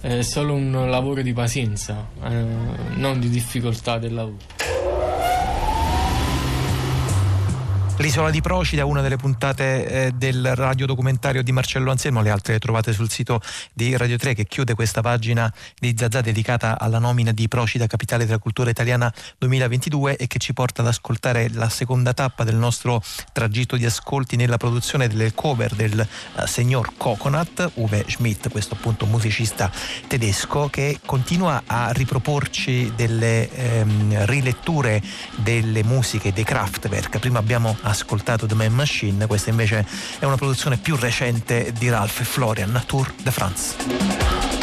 [0.02, 2.44] è solo un lavoro di pazienza, eh,
[2.96, 4.75] non di difficoltà del lavoro.
[7.98, 12.58] L'isola di Procida, una delle puntate eh, del radiodocumentario di Marcello Anselmo, le altre le
[12.58, 13.40] trovate sul sito
[13.72, 18.26] di Radio 3 che chiude questa pagina di Zazà dedicata alla nomina di Procida Capitale
[18.26, 23.02] della Cultura Italiana 2022 e che ci porta ad ascoltare la seconda tappa del nostro
[23.32, 25.98] tragitto di ascolti nella produzione delle cover del
[26.34, 29.70] uh, signor Coconut, Uwe Schmidt, questo appunto musicista
[30.06, 35.02] tedesco che continua a riproporci delle ehm, riletture
[35.36, 37.18] delle musiche dei Kraftwerk.
[37.18, 39.86] Prima abbiamo ascoltato The Man Machine, questa invece
[40.18, 44.55] è una produzione più recente di Ralph Florian, Tour de France.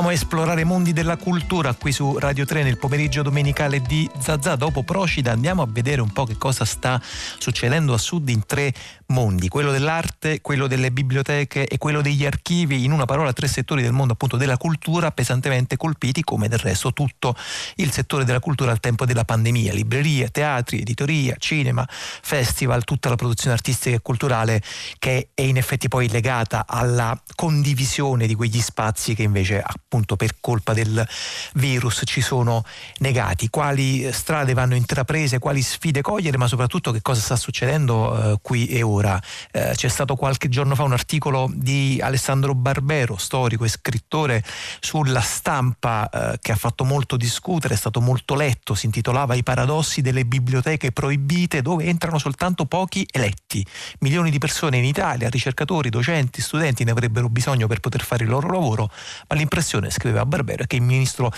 [0.00, 4.56] Continuiamo a esplorare mondi della cultura qui su Radio 3 nel pomeriggio domenicale di Zazà.
[4.56, 7.00] Dopo Procida andiamo a vedere un po' che cosa sta
[7.38, 8.72] succedendo a sud in tre
[9.06, 10.09] mondi, quello dell'arte,
[10.42, 14.36] quello delle biblioteche e quello degli archivi, in una parola tre settori del mondo appunto
[14.36, 17.34] della cultura pesantemente colpiti come del resto tutto
[17.76, 23.16] il settore della cultura al tempo della pandemia, librerie, teatri, editoria, cinema, festival, tutta la
[23.16, 24.62] produzione artistica e culturale
[24.98, 30.36] che è in effetti poi legata alla condivisione di quegli spazi che invece appunto per
[30.40, 31.06] colpa del
[31.54, 32.64] virus ci sono
[32.98, 33.48] negati.
[33.48, 38.66] Quali strade vanno intraprese, quali sfide cogliere, ma soprattutto che cosa sta succedendo eh, qui
[38.66, 39.20] e ora.
[39.50, 44.44] Eh, c'è stato qualche giorno fa un articolo di Alessandro Barbero, storico e scrittore,
[44.80, 49.42] sulla stampa eh, che ha fatto molto discutere, è stato molto letto, si intitolava I
[49.42, 53.64] paradossi delle biblioteche proibite dove entrano soltanto pochi eletti.
[54.00, 58.30] Milioni di persone in Italia, ricercatori, docenti, studenti ne avrebbero bisogno per poter fare il
[58.30, 58.90] loro lavoro,
[59.28, 61.32] ma l'impressione, scriveva Barbero, è che il ministro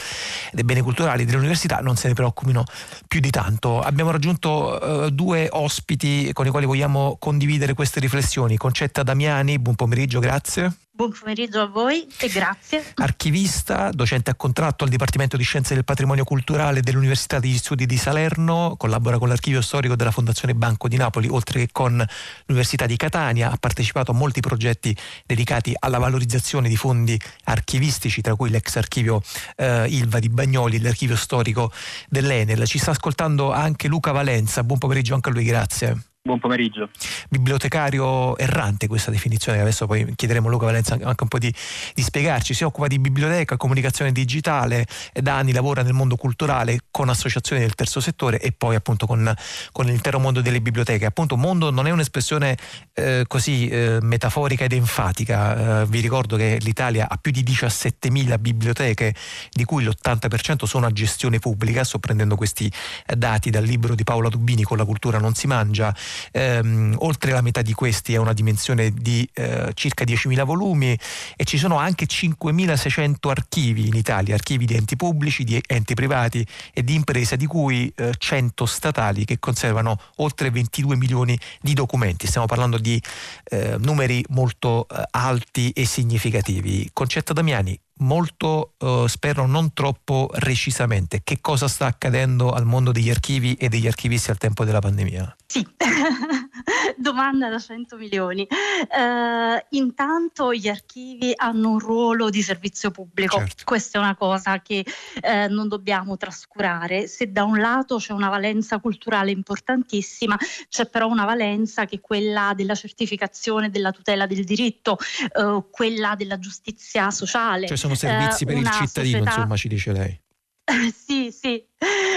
[0.53, 2.65] dei beni culturali dell'università non se ne preoccupino
[3.07, 3.81] più di tanto.
[3.81, 8.57] Abbiamo raggiunto eh, due ospiti con i quali vogliamo condividere queste riflessioni.
[8.63, 10.73] Concetta Damiani, buon pomeriggio, grazie.
[10.93, 12.93] Buon pomeriggio a voi e grazie.
[12.95, 17.97] Archivista, docente a contratto al Dipartimento di Scienze del Patrimonio Culturale dell'Università degli Studi di
[17.97, 22.07] Salerno, collabora con l'Archivio Storico della Fondazione Banco di Napoli, oltre che con
[22.47, 24.97] l'Università di Catania, ha partecipato a molti progetti
[25.27, 29.23] dedicati alla valorizzazione di fondi archivistici, tra cui l'ex archivio
[29.57, 31.73] eh, Ilva di Bagnoli, l'archivio storico
[32.09, 32.65] dell'Enel.
[32.69, 36.12] Ci sta ascoltando anche Luca Valenza, buon pomeriggio anche a lui, grazie.
[36.25, 36.89] Buon pomeriggio.
[37.29, 41.53] Bibliotecario errante questa definizione, adesso poi chiederemo a Luca Valenza anche un po' di,
[41.95, 42.55] di, spiegarci.
[42.55, 47.75] Si occupa di biblioteca, comunicazione digitale, da anni lavora nel mondo culturale con associazioni del
[47.75, 49.35] terzo settore e poi appunto con,
[49.73, 51.07] con l'intero mondo delle biblioteche.
[51.07, 52.57] Appunto mondo non è un'espressione
[52.95, 55.81] eh, così eh, metaforica ed enfatica.
[55.81, 59.13] Eh, vi ricordo che l'Italia ha più di 17.000 biblioteche,
[59.51, 61.83] di cui l'80% sono a gestione pubblica.
[61.83, 62.71] Sto prendendo questi
[63.13, 65.93] dati dal libro di Paola Dubini con la cultura non si mangia
[66.31, 70.99] ehm, oltre la metà di questi è una dimensione di eh, circa 10.000 volumi
[71.37, 76.47] e ci sono anche 5.600 archivi in Italia, archivi di enti pubblici, di enti privati
[76.73, 82.27] e di imprese, di cui eh, 100 statali che conservano oltre 22 milioni di documenti.
[82.27, 83.01] Stiamo parlando di
[83.45, 86.91] eh, numeri molto eh, alti e significativi.
[86.93, 93.11] Concetta Damiani, molto, eh, spero non troppo recisamente, che cosa sta accadendo al mondo degli
[93.11, 95.37] archivi e degli archivisti al tempo della pandemia?
[95.47, 95.67] Sì,
[96.97, 98.47] domanda da 100 milioni.
[98.51, 103.63] Uh, intanto gli archivi hanno un ruolo di servizio pubblico, certo.
[103.65, 107.07] questa è una cosa che uh, non dobbiamo trascurare.
[107.07, 110.37] Se da un lato c'è una valenza culturale importantissima,
[110.69, 114.97] c'è però una valenza che è quella della certificazione, della tutela del diritto,
[115.35, 117.67] uh, quella della giustizia sociale.
[117.67, 119.35] Cioè sono servizi per il cittadino, società...
[119.35, 120.21] insomma, ci dice lei.
[120.95, 121.65] sì, sì,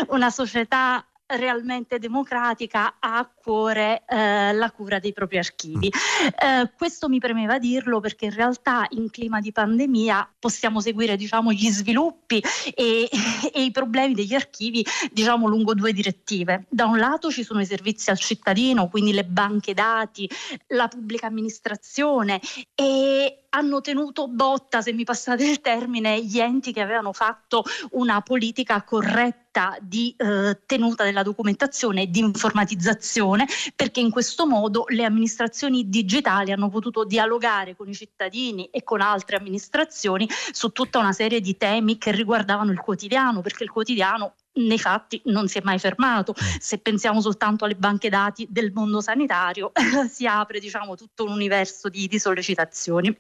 [0.09, 5.87] una società realmente democratica ha cuore eh, la cura dei propri archivi.
[5.87, 11.51] Eh, questo mi premeva dirlo perché in realtà in clima di pandemia possiamo seguire diciamo,
[11.51, 12.43] gli sviluppi
[12.73, 13.07] e,
[13.53, 16.65] e, i problemi degli archivi diciamo, lungo due direttive.
[16.69, 20.27] Da un lato ci sono i servizi al cittadino, quindi le banche dati,
[20.69, 22.41] la pubblica amministrazione
[22.73, 28.21] e hanno tenuto botta, se mi passate il termine, gli enti che avevano fatto una
[28.21, 33.34] politica corretta di eh, tenuta della documentazione e di informatizzazione,
[33.75, 39.01] perché in questo modo le amministrazioni digitali hanno potuto dialogare con i cittadini e con
[39.01, 44.35] altre amministrazioni su tutta una serie di temi che riguardavano il quotidiano, perché il quotidiano
[44.55, 46.33] nei fatti non si è mai fermato.
[46.33, 46.57] Mm.
[46.59, 49.71] Se pensiamo soltanto alle banche dati del mondo sanitario,
[50.09, 53.15] si apre diciamo, tutto un universo di, di sollecitazioni.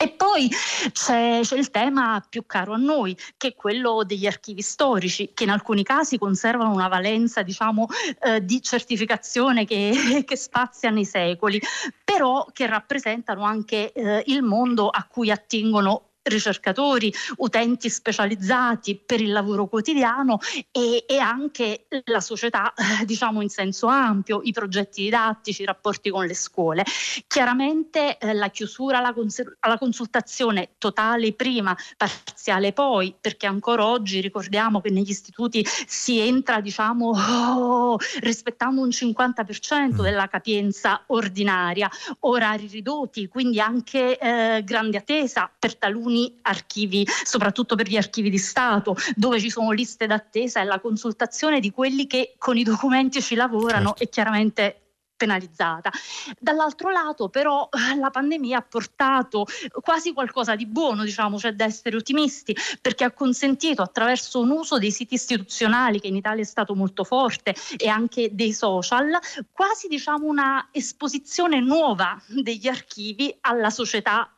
[0.00, 0.48] E poi
[0.92, 5.42] c'è, c'è, il tema più caro a noi, che è quello degli archivi storici, che
[5.42, 7.88] in alcuni casi conservano una valenza diciamo,
[8.20, 11.60] eh, di certificazione che, che, spazia nei secoli,
[12.04, 19.32] però che rappresentano anche eh, il mondo a cui attingono ricercatori, utenti specializzati per il
[19.32, 20.38] lavoro quotidiano
[20.70, 22.72] e, e anche la società,
[23.04, 26.84] diciamo in senso ampio, i progetti didattici, i rapporti con le scuole.
[27.26, 34.20] Chiaramente eh, la chiusura alla, cons- alla consultazione totale prima, parziale poi, perché ancora oggi
[34.20, 40.00] ricordiamo che negli istituti si entra, diciamo, oh, rispettando un 50% mm.
[40.00, 47.76] della capienza ordinaria, orari ridotti, quindi anche eh, grande attesa per taluni alcuni archivi, soprattutto
[47.76, 52.06] per gli archivi di Stato, dove ci sono liste d'attesa e la consultazione di quelli
[52.06, 54.02] che con i documenti ci lavorano certo.
[54.02, 54.82] e chiaramente
[55.18, 55.90] penalizzata.
[56.38, 59.46] Dall'altro lato però la pandemia ha portato
[59.82, 64.78] quasi qualcosa di buono, diciamo, c'è da essere ottimisti, perché ha consentito attraverso un uso
[64.78, 69.18] dei siti istituzionali che in Italia è stato molto forte e anche dei social,
[69.50, 74.32] quasi diciamo una esposizione nuova degli archivi alla società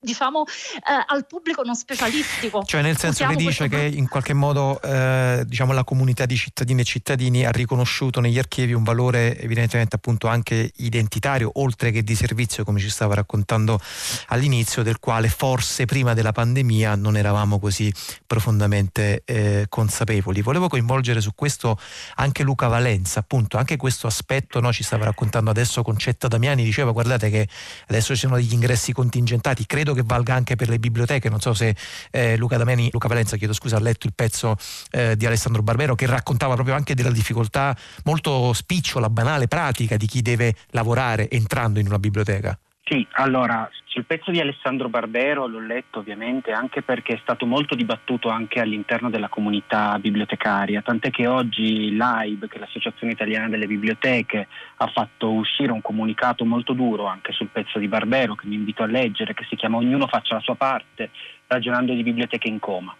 [0.00, 2.62] diciamo eh, al pubblico non specialistico.
[2.64, 6.82] Cioè nel senso che dice che in qualche modo eh, diciamo la comunità di cittadine
[6.82, 12.14] e cittadini ha riconosciuto negli archivi un valore evidentemente appunto anche identitario oltre che di
[12.14, 13.80] servizio come ci stava raccontando
[14.28, 17.92] all'inizio del quale forse prima della pandemia non eravamo così
[18.26, 20.42] profondamente eh, consapevoli.
[20.42, 21.76] Volevo coinvolgere su questo
[22.16, 26.92] anche Luca Valenza appunto anche questo aspetto no, ci stava raccontando adesso Concetta Damiani diceva
[26.92, 27.48] guardate che
[27.88, 31.28] adesso ci sono degli ingressi contingentati credo credo che valga anche per le biblioteche.
[31.28, 31.74] Non so se
[32.10, 34.56] eh, Luca Dameni, Luca Valenza, chiedo scusa, ha letto il pezzo
[34.90, 40.06] eh, di Alessandro Barbero che raccontava proprio anche della difficoltà molto spicciola, banale, pratica di
[40.06, 42.58] chi deve lavorare entrando in una biblioteca.
[42.88, 47.74] Sì, allora sul pezzo di Alessandro Barbero l'ho letto ovviamente anche perché è stato molto
[47.74, 53.66] dibattuto anche all'interno della comunità bibliotecaria, tant'è che oggi l'AIB, che è l'Associazione Italiana delle
[53.66, 58.54] Biblioteche, ha fatto uscire un comunicato molto duro anche sul pezzo di Barbero che mi
[58.54, 61.10] invito a leggere, che si chiama Ognuno faccia la sua parte,
[61.46, 62.96] ragionando di biblioteche in coma.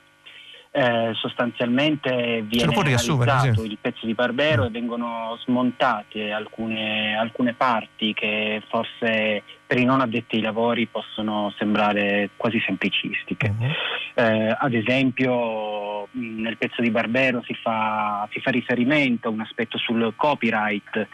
[0.79, 3.66] Eh, sostanzialmente viene analizzato sì.
[3.66, 10.01] il pezzo di Barbero e vengono smontate alcune, alcune parti che forse per i non
[10.01, 13.53] addetti ai lavori possono sembrare quasi semplicistiche.
[13.59, 14.22] Uh-huh.
[14.22, 19.79] Eh, ad esempio nel pezzo di Barbero si fa, si fa riferimento a un aspetto
[19.79, 21.09] sul copyright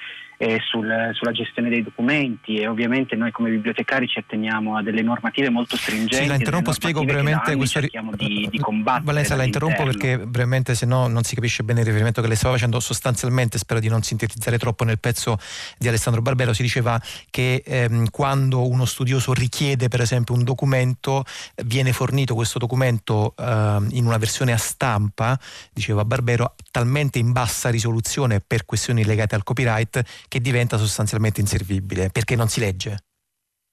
[0.45, 5.01] e sul, sulla gestione dei documenti e ovviamente noi come bibliotecari ci atteniamo a delle
[5.01, 6.17] normative molto stringenti.
[6.17, 9.05] Sì, la interrompo, spiego brevemente questa cerchiamo di, di combattere.
[9.07, 12.37] Valenza, la interrompo perché brevemente se no non si capisce bene il riferimento che lei
[12.37, 15.39] stava facendo sostanzialmente, spero di non sintetizzare troppo nel pezzo
[15.79, 21.25] di Alessandro Barbero, si diceva che ehm, quando uno studioso richiede per esempio un documento
[21.65, 25.39] viene fornito questo documento ehm, in una versione a stampa,
[25.73, 32.11] diceva Barbero, talmente in bassa risoluzione per questioni legate al copyright che diventa sostanzialmente inservibile
[32.11, 32.97] perché non si legge.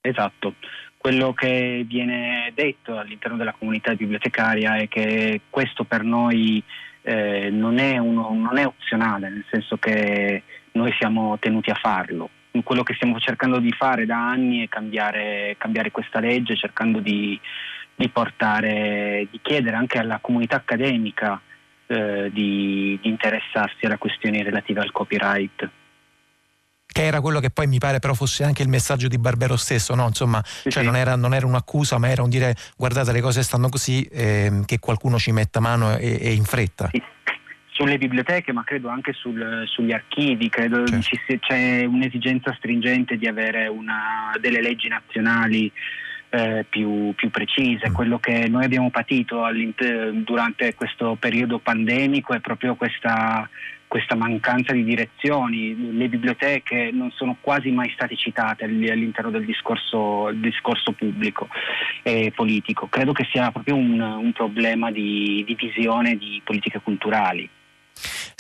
[0.02, 0.54] Esatto.
[0.98, 6.64] Quello che viene detto all'interno della comunità bibliotecaria è che questo per noi
[7.02, 10.44] eh, non, è uno, non, è opzionale, nel senso che
[10.74, 12.30] noi siamo tenuti a farlo.
[12.64, 17.40] Quello che stiamo cercando di fare da anni è cambiare, cambiare questa legge, cercando di,
[17.96, 21.42] di, portare, di chiedere anche alla comunità accademica
[21.92, 25.70] eh, di, di interessarsi alle questioni relative al copyright
[26.92, 29.96] che era quello che poi mi pare però fosse anche il messaggio di Barbero stesso,
[29.96, 30.08] no?
[30.08, 30.84] Insomma, cioè.
[30.84, 34.64] Non, era, non, era, un'accusa, ma era un dire guardate le cose stanno così, eh,
[34.66, 36.90] che qualcuno ci metta mano e, e in fretta.
[36.92, 37.02] Sì.
[37.70, 41.02] Sulle biblioteche, ma credo anche sul, sugli archivi, credo certo.
[41.02, 45.72] ci, c'è un'esigenza stringente di avere una, delle leggi nazionali
[46.32, 47.90] eh, più, più, precise.
[47.90, 47.94] Mm.
[47.94, 49.44] Quello che noi abbiamo patito
[50.14, 53.48] durante questo periodo pandemico è proprio questa
[53.92, 55.98] questa mancanza di direzioni.
[55.98, 61.50] Le biblioteche non sono quasi mai state citate all'interno del discorso, discorso pubblico
[62.02, 62.88] e politico.
[62.88, 67.50] Credo che sia proprio un, un problema di, di visione di politiche culturali.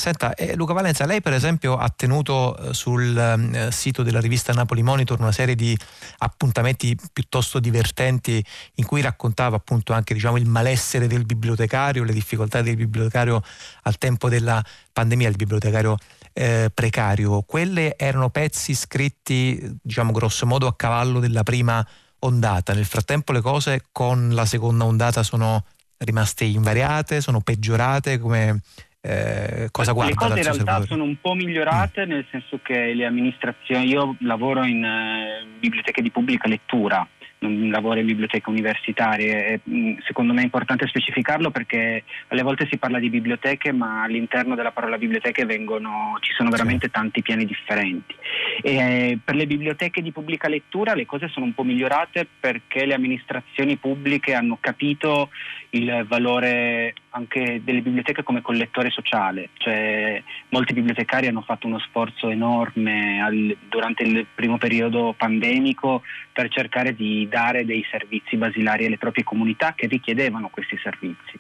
[0.02, 4.52] Senta, eh, Luca Valenza, lei per esempio ha tenuto eh, sul eh, sito della rivista
[4.52, 5.78] Napoli Monitor una serie di
[6.18, 8.44] appuntamenti piuttosto divertenti
[8.78, 13.44] in cui raccontava appunto anche diciamo, il malessere del bibliotecario, le difficoltà del bibliotecario
[13.84, 15.98] al tempo della pandemia, il bibliotecario
[16.34, 17.44] eh, precario.
[17.44, 21.88] Quelle erano pezzi scritti, diciamo grosso modo, a cavallo della prima
[22.22, 22.74] ondata.
[22.74, 25.64] Nel frattempo le cose con la seconda ondata sono
[25.98, 28.62] rimaste invariate, sono peggiorate, come
[29.02, 30.12] eh, cosa guarda?
[30.12, 32.10] Le cose in realtà sono un po' migliorate, mm.
[32.10, 37.08] nel senso che le amministrazioni, io lavoro in eh, biblioteche di pubblica lettura,
[37.42, 39.62] non lavoro in biblioteche universitarie.
[39.70, 44.56] Mm, secondo me è importante specificarlo perché alle volte si parla di biblioteche, ma all'interno
[44.56, 48.16] della parola biblioteche vengono, ci sono veramente tanti piani differenti.
[48.62, 52.86] E, eh, per le biblioteche di pubblica lettura le cose sono un po' migliorate perché
[52.86, 55.30] le amministrazioni pubbliche hanno capito
[55.72, 62.30] il valore anche delle biblioteche come collettore sociale, cioè, molti bibliotecari hanno fatto uno sforzo
[62.30, 68.98] enorme al, durante il primo periodo pandemico per cercare di dare dei servizi basilari alle
[68.98, 71.40] proprie comunità che richiedevano questi servizi.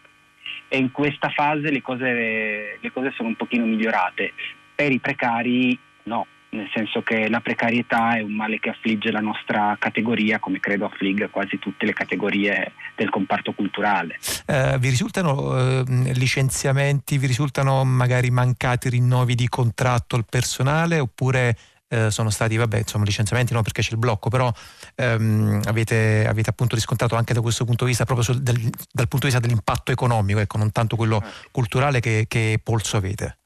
[0.69, 4.31] E in questa fase le cose, le cose sono un pochino migliorate.
[4.73, 9.19] Per i precari no, nel senso che la precarietà è un male che affligge la
[9.19, 14.17] nostra categoria, come credo affligga quasi tutte le categorie del comparto culturale.
[14.47, 15.83] Eh, vi risultano eh,
[16.13, 21.55] licenziamenti, vi risultano magari mancati rinnovi di contratto al personale oppure
[21.91, 24.49] eh, sono stati, vabbè, insomma, licenziamenti no perché c'è il blocco, però
[24.95, 29.09] ehm, avete, avete, appunto riscontrato anche da questo punto di vista, proprio sul, del, dal
[29.09, 31.21] punto di vista dell'impatto economico, ecco, non tanto quello
[31.51, 33.39] culturale che, che polso avete.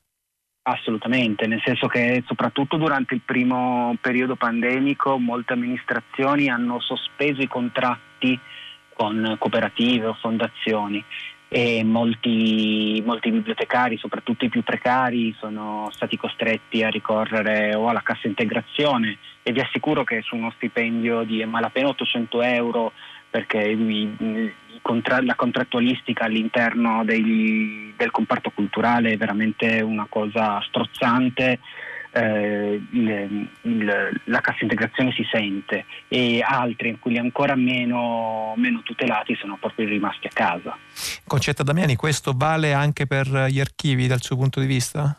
[0.68, 7.48] Assolutamente, nel senso che soprattutto durante il primo periodo pandemico molte amministrazioni hanno sospeso i
[7.48, 8.40] contratti
[8.94, 11.04] con cooperative o fondazioni
[11.48, 18.02] e molti, molti, bibliotecari, soprattutto i più precari, sono stati costretti a ricorrere o alla
[18.02, 19.18] cassa integrazione.
[19.44, 22.92] E vi assicuro che su uno stipendio di malapena 800 euro
[23.30, 30.62] perché i, i contra- la contrattualistica all'interno dei, del comparto culturale è veramente una cosa
[30.62, 31.60] strozzante
[32.16, 39.36] eh, il, il, la cassa integrazione si sente e altri, quelli ancora meno, meno tutelati,
[39.36, 40.78] sono proprio rimasti a casa.
[41.28, 45.18] Concetta Damiani, questo vale anche per gli archivi dal suo punto di vista?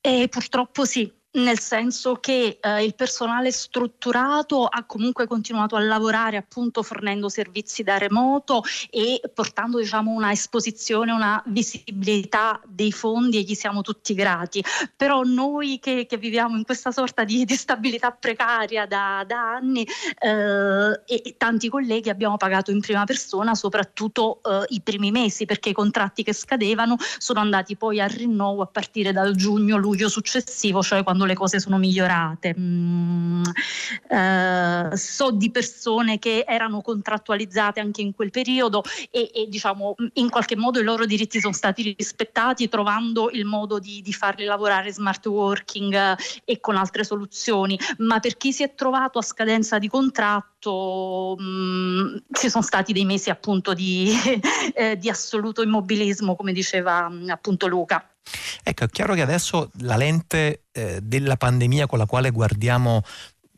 [0.00, 6.38] Eh, purtroppo sì, nel senso che eh, il personale strutturato ha comunque continuato a lavorare
[6.38, 13.42] appunto fornendo servizi da remoto e portando diciamo una esposizione, una visibilità dei fondi e
[13.42, 14.64] gli siamo tutti grati.
[14.96, 19.86] Però noi che, che viviamo in questa sorta di, di stabilità precaria da, da anni
[20.20, 25.70] eh, e tanti colleghi abbiamo pagato in prima persona soprattutto eh, i primi mesi perché
[25.70, 31.02] i contratti che scadevano sono andati poi a rinnovo a partire dal giugno-luglio successivo, cioè
[31.02, 32.54] quando le cose sono migliorate.
[32.58, 33.42] Mm,
[34.08, 40.28] eh, so di persone che erano contrattualizzate anche in quel periodo e, e, diciamo in
[40.30, 44.92] qualche modo i loro diritti sono stati rispettati trovando il modo di, di farli lavorare
[44.92, 49.78] smart working eh, e con altre soluzioni, ma per chi si è trovato a scadenza
[49.78, 54.12] di contratto mm, ci sono stati dei mesi appunto di,
[54.74, 58.12] eh, di assoluto immobilismo come diceva mm, appunto Luca.
[58.62, 63.02] Ecco, è chiaro che adesso la lente eh, della pandemia con la quale guardiamo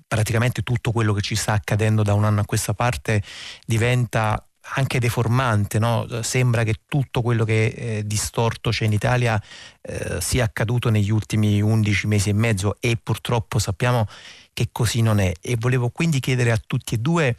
[0.06, 3.22] praticamente tutto quello che ci sta accadendo da un anno a questa parte
[3.64, 4.44] diventa
[4.74, 6.06] anche deformante, no?
[6.22, 9.40] sembra che tutto quello che eh, distorto c'è in Italia
[9.80, 14.06] eh, sia accaduto negli ultimi 11 mesi e mezzo e purtroppo sappiamo
[14.52, 17.36] che così non è e volevo quindi chiedere a tutti e due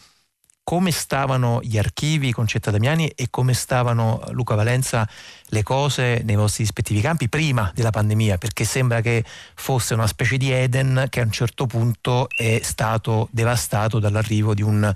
[0.63, 5.07] come stavano gli archivi Concetta Damiani e come stavano Luca Valenza
[5.47, 9.23] le cose nei vostri rispettivi campi prima della pandemia, perché sembra che
[9.55, 14.61] fosse una specie di Eden che a un certo punto è stato devastato dall'arrivo di
[14.61, 14.93] un,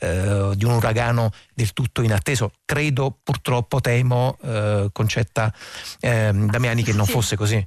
[0.00, 2.52] eh, di un uragano del tutto inatteso.
[2.64, 5.52] Credo, purtroppo, temo, eh, Concetta
[6.00, 7.64] eh, Damiani, che non fosse così.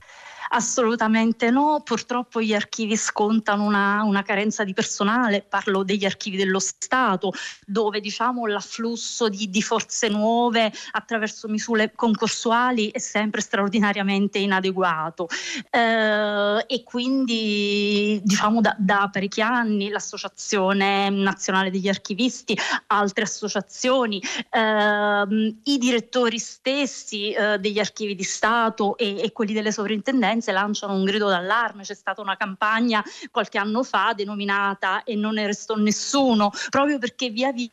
[0.56, 6.60] Assolutamente no, purtroppo gli archivi scontano una, una, carenza di personale, parlo degli archivi dello
[6.60, 7.32] Stato,
[7.66, 15.28] dove diciamo, l'afflusso di, di forze nuove attraverso misure concorsuali è sempre straordinariamente inadeguato.
[15.72, 22.56] Eh, e quindi diciamo da, da, parecchi anni l'Associazione Nazionale degli Archivisti,
[22.88, 29.72] altre associazioni, eh, i direttori stessi eh, degli archivi di Stato e, e quelli delle
[29.72, 35.16] sovrintendenze Firenze lanciano un grido d'allarme, c'è stata una campagna qualche anno fa denominata E
[35.16, 37.70] non ne restò nessuno, proprio perché via via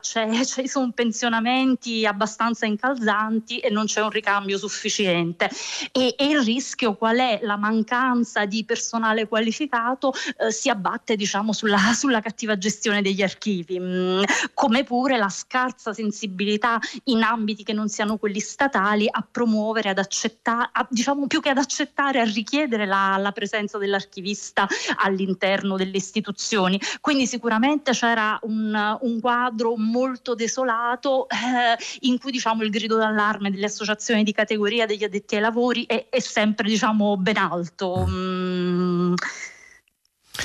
[0.00, 5.50] c'è, ci sono pensionamenti abbastanza incalzanti e non c'è un ricambio sufficiente.
[5.92, 7.40] E, e il rischio qual è?
[7.42, 13.78] La mancanza di personale qualificato eh, si abbatte diciamo, sulla, sulla, cattiva gestione degli archivi,
[13.78, 14.22] mm,
[14.54, 19.98] come pure la scarsa sensibilità in ambiti che non siano quelli statali a promuovere, ad
[19.98, 26.80] accettare, diciamo più che ad accettare, a richiedere la, la presenza dell'archivista all'interno delle istituzioni.
[27.00, 32.96] Quindi sicuramente c'era un, un quadro quadro molto desolato eh, in cui diciamo, il grido
[32.96, 38.06] d'allarme delle associazioni di categoria degli addetti ai lavori è, è sempre diciamo, ben alto.
[38.08, 39.14] Mm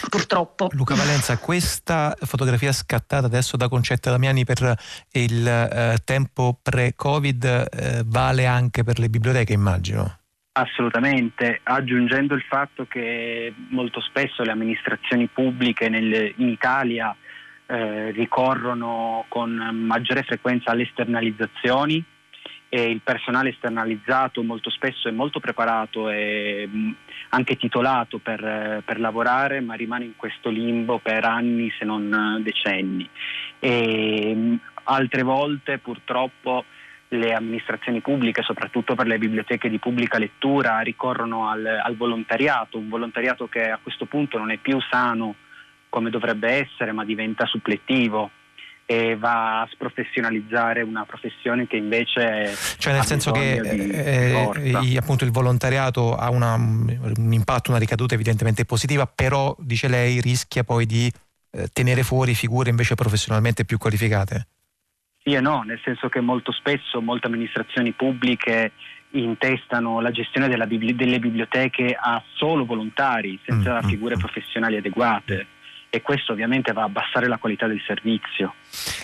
[0.10, 0.68] purtroppo.
[0.74, 4.76] Luca Valenza, questa fotografia scattata adesso da Concetta Damiani per
[5.12, 10.20] il eh, tempo pre-Covid eh, vale anche per le biblioteche, immagino?
[10.53, 17.16] Assolutamente, aggiungendo il fatto che molto spesso le amministrazioni pubbliche nel, in Italia
[17.68, 22.03] eh, ricorrono con maggiore frequenza alle esternalizzazioni
[22.70, 26.91] e il personale esternalizzato molto spesso è molto preparato e mm,
[27.30, 33.07] anche titolato per, per lavorare ma rimane in questo limbo per anni se non decenni.
[33.59, 36.66] E mm, altre volte purtroppo
[37.09, 42.89] le amministrazioni pubbliche, soprattutto per le biblioteche di pubblica lettura, ricorrono al, al, volontariato, un
[42.89, 45.36] volontariato che a questo punto non è più sano
[45.95, 48.29] come dovrebbe essere, ma diventa suppletivo
[48.85, 55.23] e va a sprofessionalizzare una professione che invece cioè nel senso che eh, eh appunto
[55.23, 60.85] il volontariato ha una, un impatto una ricaduta evidentemente positiva però dice lei rischia poi
[60.85, 61.11] di
[61.51, 64.47] eh, tenere fuori figure invece professionalmente più qualificate?
[65.23, 68.73] Sì e no nel senso che molto spesso molte amministrazioni pubbliche
[69.11, 75.47] intestano la gestione bibli- delle biblioteche a solo volontari senza mm, figure mm, professionali adeguate
[75.95, 78.53] e questo ovviamente va a abbassare la qualità del servizio.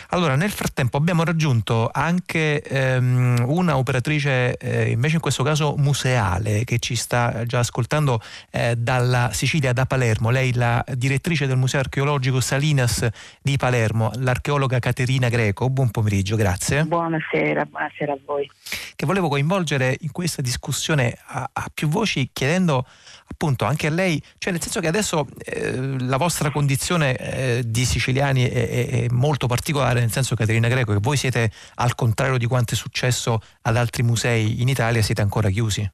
[0.09, 6.65] Allora, nel frattempo abbiamo raggiunto anche ehm, una operatrice, eh, invece in questo caso museale,
[6.65, 8.19] che ci sta già ascoltando
[8.51, 10.31] eh, dalla Sicilia, da Palermo.
[10.31, 13.07] Lei, la direttrice del Museo Archeologico Salinas
[13.41, 15.69] di Palermo, l'archeologa Caterina Greco.
[15.69, 16.83] Buon pomeriggio, grazie.
[16.83, 18.49] Buonasera, buonasera a voi.
[18.93, 22.85] Che volevo coinvolgere in questa discussione a, a più voci chiedendo
[23.31, 27.85] appunto anche a lei, cioè nel senso che adesso eh, la vostra condizione eh, di
[27.85, 32.37] siciliani è, è, è, molto particolare, nel senso Caterina Greco, che voi siete al contrario
[32.37, 35.89] di quanto è successo ad altri musei in Italia, siete ancora chiusi.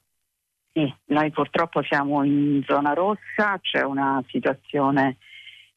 [0.72, 5.16] Sì, noi purtroppo siamo in zona rossa, c'è una situazione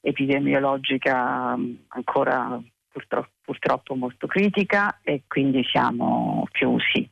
[0.01, 7.09] epidemiologica mm, ancora purtroppo, purtroppo molto critica e quindi siamo chiusi.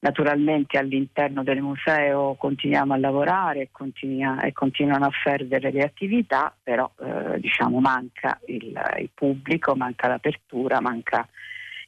[0.00, 6.54] Naturalmente all'interno del museo continuiamo a lavorare e, continua, e continuano a fervere le attività,
[6.62, 11.26] però eh, diciamo manca il, il, pubblico, manca l'apertura, manca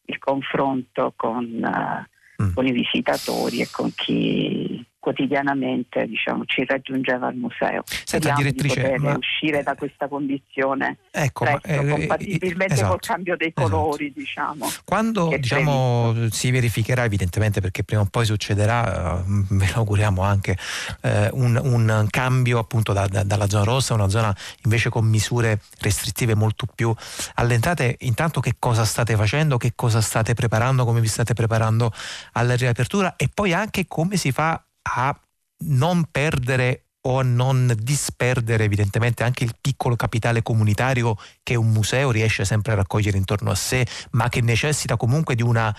[0.07, 2.53] il confronto con, uh, mm.
[2.53, 7.83] con i visitatori e con chi quotidianamente diciamo, ci raggiungeva al museo.
[8.05, 9.17] Senta, direttrice, di poter ma...
[9.17, 13.69] uscire da questa condizione ecco, presto, ma, eh, compatibilmente esatto, col cambio dei esatto.
[13.69, 14.05] colori.
[14.05, 14.21] Esatto.
[14.21, 20.23] Diciamo, Quando diciamo, si verificherà evidentemente perché prima o poi succederà, uh, ve lo auguriamo
[20.23, 20.57] anche,
[21.03, 25.07] uh, un, un, cambio appunto da, da, dalla zona rossa a una zona invece con
[25.07, 26.95] misure restrittive molto più
[27.35, 31.91] allentate, intanto che cosa state facendo, che cosa state preparando, come vi state preparando
[32.33, 35.19] alla riapertura e poi anche come si fa a
[35.63, 42.11] non perdere o a non disperdere evidentemente anche il piccolo capitale comunitario che un museo
[42.11, 45.75] riesce sempre a raccogliere intorno a sé, ma che necessita comunque di una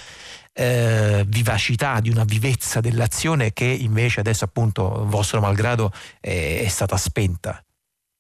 [0.54, 6.98] eh, vivacità, di una vivezza dell'azione che invece adesso appunto vostro malgrado è, è stata
[6.98, 7.64] spenta.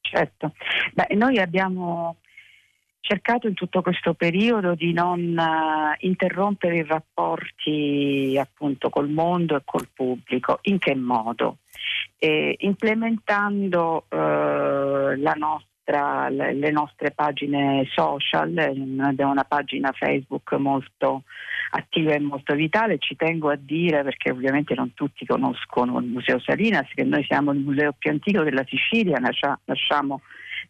[0.01, 0.53] Certo,
[0.93, 2.17] Beh, noi abbiamo
[3.01, 9.61] cercato in tutto questo periodo di non uh, interrompere i rapporti appunto col mondo e
[9.65, 10.59] col pubblico.
[10.63, 11.57] In che modo?
[12.17, 18.55] Eh, implementando la nostra, le, le, nostre pagine social,
[18.99, 21.23] abbiamo una pagina Facebook molto
[21.71, 26.39] attiva e molto vitale, ci tengo a dire perché ovviamente non tutti conoscono il Museo
[26.39, 30.21] Salinas, che noi siamo il museo più antico della Sicilia, nasciamo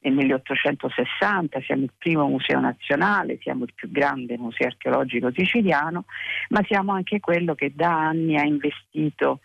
[0.02, 6.06] nel 1860, siamo il primo museo nazionale, siamo il più grande museo archeologico siciliano,
[6.50, 9.42] ma siamo anche quello che da anni ha investito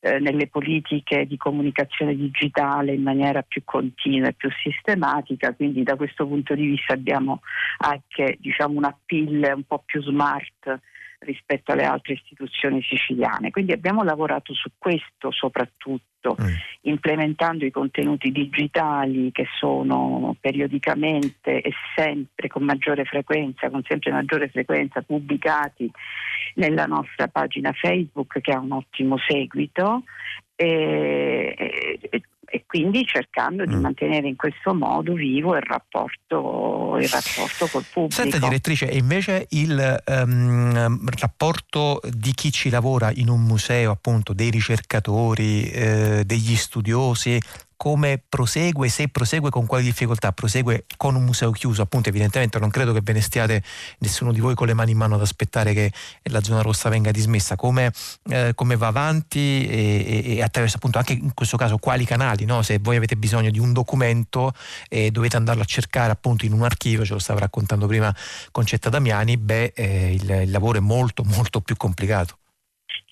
[0.00, 5.94] eh, nelle politiche di comunicazione digitale in maniera più continua e più sistematica, quindi da
[5.94, 7.40] questo punto di vista abbiamo
[7.78, 10.80] anche diciamo, un appeal un po' più smart
[11.24, 13.50] rispetto alle altre istituzioni siciliane.
[13.50, 16.54] Quindi abbiamo lavorato su questo soprattutto, mm.
[16.82, 24.48] implementando i contenuti digitali che sono periodicamente e sempre con maggiore frequenza, con sempre maggiore
[24.48, 25.90] frequenza pubblicati
[26.54, 30.02] nella nostra pagina Facebook che ha un ottimo seguito
[30.62, 33.80] e, e, e quindi cercando di mm.
[33.80, 38.20] mantenere in questo modo vivo il rapporto, il rapporto col pubblico.
[38.22, 44.32] Senta direttrice, e invece il um, rapporto di chi ci lavora in un museo, appunto
[44.32, 47.40] dei ricercatori, eh, degli studiosi,
[47.82, 52.70] come prosegue, se prosegue con quali difficoltà, prosegue con un museo chiuso, appunto evidentemente non
[52.70, 53.60] credo che ve ne stiate
[53.98, 55.90] nessuno di voi con le mani in mano ad aspettare che
[56.30, 57.90] la zona rossa venga dismessa, come,
[58.28, 62.62] eh, come va avanti e, e, attraverso appunto anche in questo caso quali canali, no?
[62.62, 64.52] se voi avete bisogno di un documento
[64.88, 68.14] e dovete andarlo a cercare appunto in un archivio, ce lo stava raccontando prima
[68.52, 72.36] Concetta Damiani, beh eh, il, il lavoro è molto molto più complicato.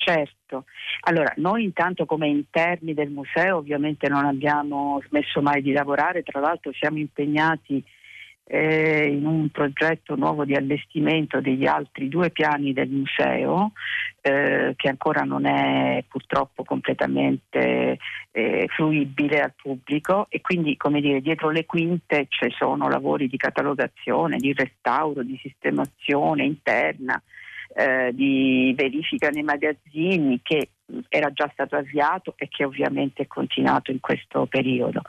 [0.02, 0.64] Certo,
[1.00, 6.40] allora noi intanto come interni del museo ovviamente non abbiamo smesso mai di lavorare, tra
[6.40, 7.84] l'altro siamo impegnati
[8.44, 13.72] eh, in un progetto nuovo di allestimento degli altri due piani del museo
[14.22, 17.98] eh, che ancora non è purtroppo completamente
[18.30, 20.28] eh, fruibile al pubblico.
[20.30, 25.38] E quindi come dire dietro le quinte ci sono lavori di catalogazione, di restauro, di
[25.42, 27.22] sistemazione interna
[27.74, 30.70] eh, di verifica nei magazzini che
[31.08, 35.02] era già stato avviato e che ovviamente è continuato in questo periodo.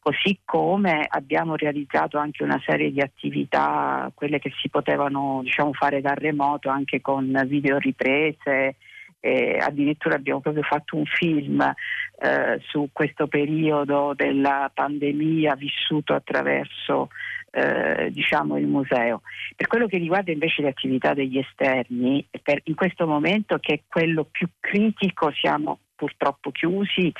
[0.00, 6.00] Così come abbiamo realizzato anche una serie di attività, quelle che si potevano diciamo, fare
[6.00, 8.76] da remoto anche con videoriprese,
[9.20, 17.10] eh, addirittura abbiamo proprio fatto un film eh, su questo periodo della pandemia vissuto attraverso
[17.50, 19.22] eh, diciamo il museo.
[19.56, 23.80] Per quello che riguarda invece le attività degli esterni, per, in questo momento che è
[23.88, 27.12] quello più critico siamo purtroppo chiusi,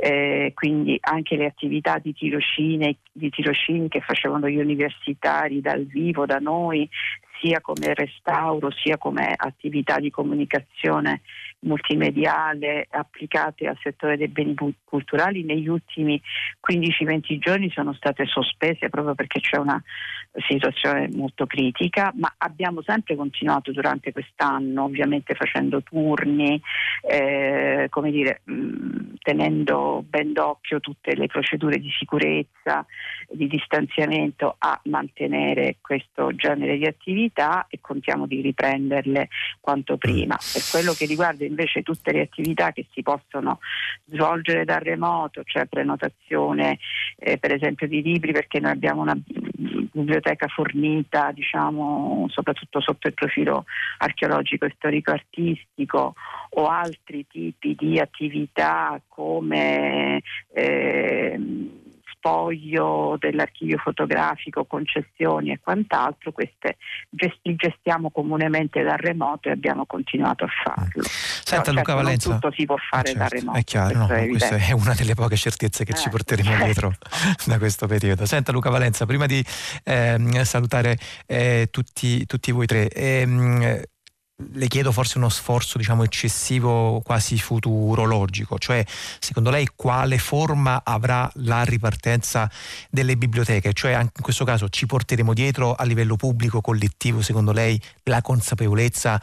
[0.00, 6.24] eh, quindi anche le attività di tirocini, di tirocini che facevano gli universitari dal vivo
[6.24, 6.88] da noi
[7.40, 11.22] sia come restauro sia come attività di comunicazione
[11.60, 14.54] multimediale applicate al settore dei beni
[14.84, 16.20] culturali negli ultimi
[16.68, 19.82] 15-20 giorni sono state sospese proprio perché c'è una
[20.46, 26.60] situazione molto critica, ma abbiamo sempre continuato durante quest'anno, ovviamente facendo turni,
[27.08, 32.86] eh, come dire, mh, tenendo ben d'occhio tutte le procedure di sicurezza,
[33.30, 39.28] di distanziamento a mantenere questo genere di attività e contiamo di riprenderle
[39.60, 40.36] quanto prima.
[40.36, 43.58] Per quello che riguarda invece tutte le attività che si possono
[44.04, 46.78] svolgere da remoto, cioè prenotazione
[47.16, 53.14] eh, per esempio di libri perché noi abbiamo una biblioteca fornita diciamo soprattutto sotto il
[53.14, 53.64] profilo
[53.98, 56.14] archeologico e storico artistico
[56.50, 60.22] o altri tipi di attività come
[60.52, 61.40] eh,
[62.28, 66.76] spoglio dell'archivio fotografico, concessioni e quant'altro, queste
[67.42, 71.02] li gestiamo comunemente da remoto e abbiamo continuato a farlo.
[71.02, 73.58] Senta Però, Luca certo, Valenza, tutto si può fare certo, da remoto.
[73.58, 76.64] È chiaro, no, è questa è una delle poche certezze che eh, ci porteremo certo.
[76.64, 76.92] dietro
[77.46, 78.26] da questo periodo.
[78.26, 79.42] Senta Luca Valenza, prima di
[79.84, 83.82] eh, salutare eh, tutti, tutti, voi tre, ehm,
[84.52, 88.84] le chiedo forse uno sforzo diciamo eccessivo quasi futurologico, cioè
[89.18, 92.48] secondo lei quale forma avrà la ripartenza
[92.88, 93.72] delle biblioteche?
[93.72, 98.22] Cioè anche in questo caso ci porteremo dietro a livello pubblico, collettivo, secondo lei la
[98.22, 99.20] consapevolezza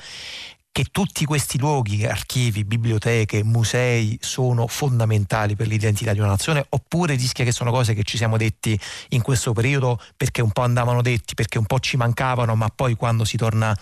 [0.76, 7.16] che tutti questi luoghi, archivi, biblioteche, musei sono fondamentali per l'identità di una nazione oppure
[7.16, 8.78] rischia che sono cose che ci siamo detti
[9.12, 12.96] in questo periodo perché un po' andavano detti, perché un po' ci mancavano, ma poi
[12.96, 13.74] quando si torna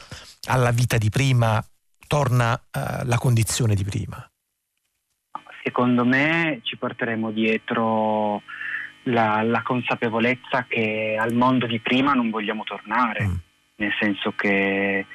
[0.47, 1.59] alla vita di prima
[2.05, 4.23] torna uh, la condizione di prima?
[5.63, 8.43] Secondo me ci porteremo dietro
[9.05, 13.35] la, la, consapevolezza che al mondo di prima non vogliamo tornare, mm.
[13.75, 15.05] Nel senso che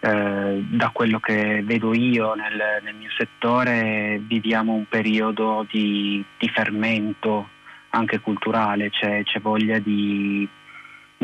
[0.00, 6.48] eh, da quello che vedo io nel, nel, mio settore viviamo un periodo di, di
[6.48, 7.48] fermento
[7.90, 10.48] anche culturale, c'è, c'è voglia di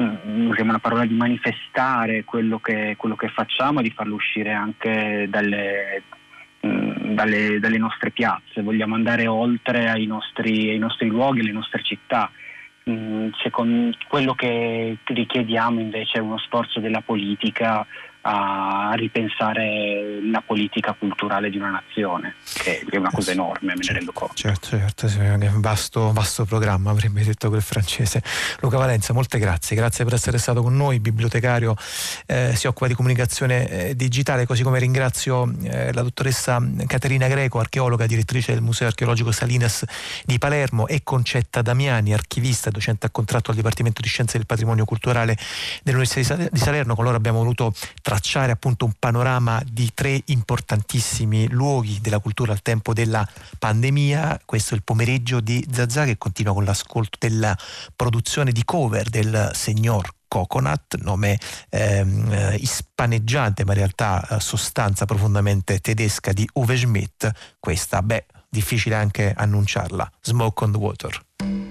[0.01, 5.27] Mm, usiamo una parola di manifestare quello che, quello che facciamo, di farlo uscire anche
[5.29, 6.05] dalle,
[6.67, 11.83] mm, dalle, dalle, nostre piazze, vogliamo andare oltre ai nostri, ai nostri luoghi, alle nostre
[11.83, 12.31] città.
[12.91, 17.87] Mm, secondo quello che richiediamo invece è uno sforzo della politica
[18.23, 23.93] a ripensare la politica culturale di una nazione, che è una cosa enorme, me ne
[23.93, 24.35] rendo conto.
[24.35, 28.23] Certo, certo, è un vasto, vasto programma, avrebbe detto quel francese.
[28.61, 31.75] Luca Valenza, molte grazie, grazie per essere stato con noi, bibliotecario,
[32.27, 37.59] eh, si occupa di comunicazione eh, digitale, così come ringrazio eh, la dottoressa Caterina Greco,
[37.59, 39.85] archeologa, direttrice del Museo Archeologico Salinas
[40.25, 44.47] di Palermo e Concetta Damiani, archivista e docente a contratto al Dipartimento di Scienze del
[44.47, 45.37] Patrimonio Culturale
[45.83, 47.73] dell'Università di Salerno, con loro abbiamo voluto
[48.11, 53.25] tracciare appunto un panorama di tre importantissimi luoghi della cultura al tempo della
[53.57, 54.41] pandemia.
[54.45, 57.57] Questo è il pomeriggio di Zazà che continua con l'ascolto della
[57.95, 61.39] produzione di cover del signor Coconut, nome
[61.69, 67.31] ehm, ispaneggiante ma in realtà eh, sostanza profondamente tedesca di Uwe Schmidt.
[67.61, 71.70] Questa, beh, difficile anche annunciarla, Smoke on the Water.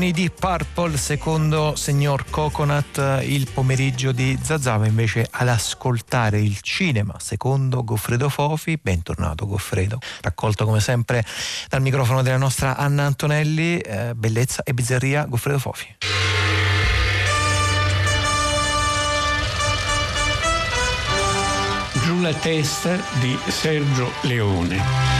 [0.00, 6.40] E con i Deep Purple, secondo signor Coconut, il pomeriggio di Zazava invece ad ascoltare
[6.40, 8.78] il cinema, secondo Goffredo Fofi.
[8.80, 11.22] Bentornato Goffredo, raccolto come sempre
[11.68, 13.76] dal microfono della nostra Anna Antonelli.
[13.76, 15.96] Eh, bellezza e bizzarria, Goffredo Fofi.
[22.02, 25.19] Giù la testa di Sergio Leone.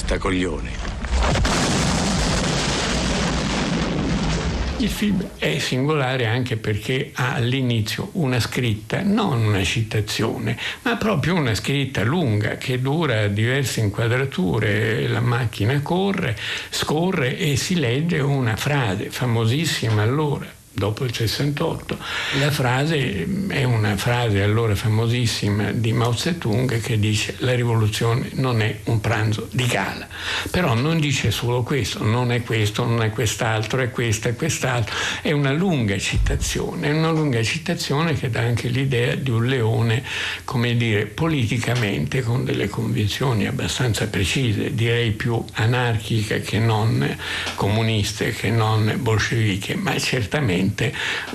[0.00, 0.70] Giù la testa, coglione.
[4.78, 11.34] Il film è singolare anche perché ha all'inizio una scritta, non una citazione, ma proprio
[11.34, 16.36] una scritta lunga che dura diverse inquadrature, la macchina corre,
[16.70, 21.98] scorre e si legge una frase famosissima allora dopo il 68.
[22.38, 28.62] La frase è una frase allora famosissima di Mao Zedong che dice la rivoluzione non
[28.62, 30.06] è un pranzo di gala.
[30.50, 34.94] Però non dice solo questo, non è questo, non è quest'altro, è questo, è quest'altro.
[35.20, 40.04] È una lunga citazione, è una lunga citazione che dà anche l'idea di un leone,
[40.44, 47.16] come dire, politicamente con delle convinzioni abbastanza precise, direi più anarchiche che non
[47.56, 50.58] comuniste, che non bolsceviche, ma certamente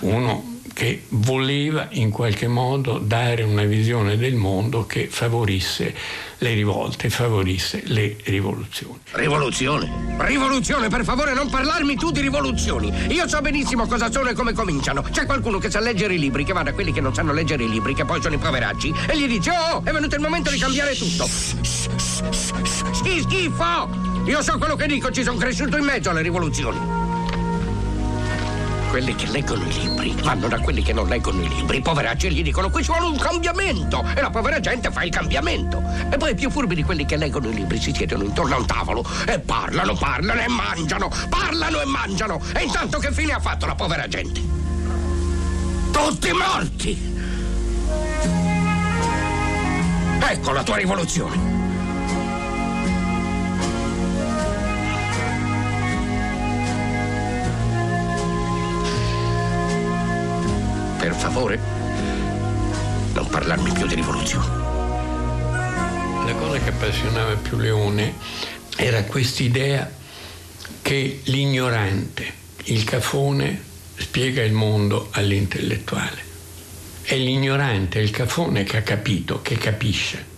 [0.02, 5.96] uno che voleva in qualche modo dare una visione del mondo che favorisse
[6.40, 9.00] le rivolte, favorisse le rivoluzioni.
[9.12, 10.18] Rivoluzione?
[10.18, 12.92] Rivoluzione, per favore non parlarmi tu di rivoluzioni.
[13.08, 15.02] Io so benissimo cosa sono e come cominciano.
[15.02, 17.64] C'è qualcuno che sa leggere i libri, che va da quelli che non sanno leggere
[17.64, 20.52] i libri, che poi sono i poveracci, e gli dice, oh, è venuto il momento
[20.52, 21.26] di cambiare tutto.
[21.26, 23.90] Sì, schifo!
[24.26, 27.05] Io so quello che dico, ci sono cresciuto in mezzo alle rivoluzioni.
[28.96, 31.80] Quelli che leggono i libri, vanno da quelli che non leggono i libri.
[31.80, 35.12] I poveracci gli dicono qui ci vuole un cambiamento e la povera gente fa il
[35.12, 35.84] cambiamento.
[36.10, 38.58] E poi i più furbi di quelli che leggono i libri si siedono intorno a
[38.58, 42.41] un tavolo e parlano, parlano e mangiano, parlano e mangiano.
[42.56, 44.41] E intanto che fine ha fatto la povera gente?
[45.91, 47.14] Tutti morti!
[50.22, 51.55] Ecco la tua rivoluzione.
[61.30, 61.60] Favore,
[63.14, 64.46] non parlarmi più di rivoluzione.
[66.24, 68.14] La cosa che appassionava più Leone
[68.78, 69.92] era quest'idea
[70.84, 72.32] che l'ignorante,
[72.66, 73.60] il cafone,
[73.96, 76.24] spiega il mondo all'intellettuale.
[77.02, 80.35] È l'ignorante, il cafone che ha capito, che capisce,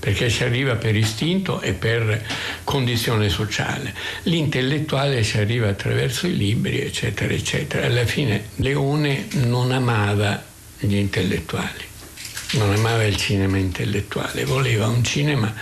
[0.00, 2.26] perché ci arriva per istinto e per
[2.64, 3.94] condizione sociale.
[4.24, 7.86] L'intellettuale ci arriva attraverso i libri, eccetera, eccetera.
[7.86, 10.42] Alla fine Leone non amava
[10.78, 11.84] gli intellettuali,
[12.52, 15.54] non amava il cinema intellettuale, voleva un cinema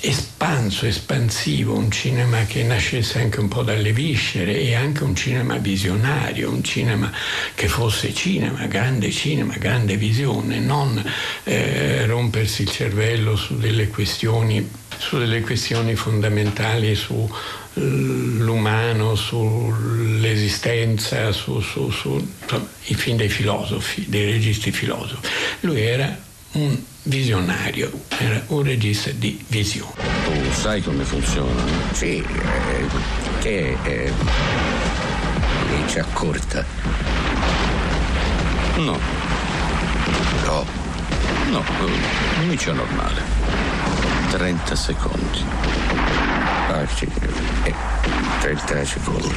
[0.00, 5.56] espanso, espansivo, un cinema che nascesse anche un po' dalle viscere e anche un cinema
[5.56, 7.10] visionario, un cinema
[7.54, 11.02] che fosse cinema, grande cinema, grande visione, non
[11.44, 14.68] eh, rompersi il cervello su delle questioni,
[14.98, 24.30] su delle questioni fondamentali, sull'umano, sull'esistenza, su, su, su insomma, i film dei filosofi, dei
[24.30, 25.26] registi filosofi.
[25.60, 29.92] Lui era un visionario, era un regista di visione.
[30.24, 31.62] Tu sai come funziona?
[31.92, 32.86] Sì, eh,
[33.40, 34.12] che eh,
[35.84, 36.64] dice accorta.
[38.76, 38.98] No.
[40.44, 40.66] No.
[41.50, 43.22] No, eh, inizia normale.
[44.30, 45.44] 30 secondi.
[46.68, 47.08] Ah, sì,
[47.64, 47.74] eh,
[48.40, 49.34] 30 secondi.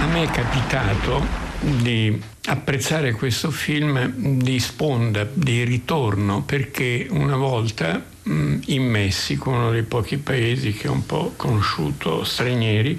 [0.00, 8.04] A me è capitato di apprezzare questo film di sponda, di ritorno, perché una volta
[8.24, 12.98] in Messico, uno dei pochi paesi che ho un po' conosciuto stranieri,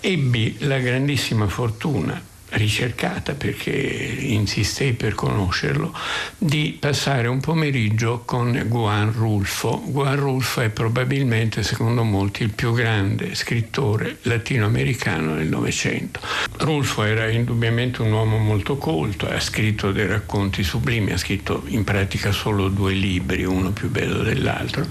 [0.00, 5.94] ebbi la grandissima fortuna ricercata perché insistei per conoscerlo,
[6.38, 9.82] di passare un pomeriggio con Juan Rulfo.
[9.86, 16.20] Juan Rulfo è probabilmente, secondo molti, il più grande scrittore latinoamericano del Novecento.
[16.58, 21.84] Rulfo era indubbiamente un uomo molto colto, ha scritto dei racconti sublimi, ha scritto in
[21.84, 24.86] pratica solo due libri, uno più bello dell'altro,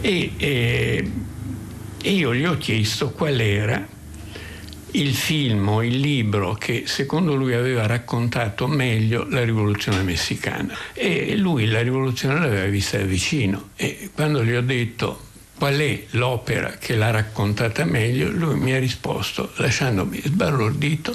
[0.00, 1.10] e, e,
[2.02, 3.93] e io gli ho chiesto qual era
[4.94, 10.76] il film o il libro che secondo lui aveva raccontato meglio la rivoluzione messicana.
[10.92, 13.70] E lui la rivoluzione l'aveva vista da vicino.
[13.76, 18.78] E quando gli ho detto qual è l'opera che l'ha raccontata meglio, lui mi ha
[18.78, 21.14] risposto, lasciandomi sbalordito,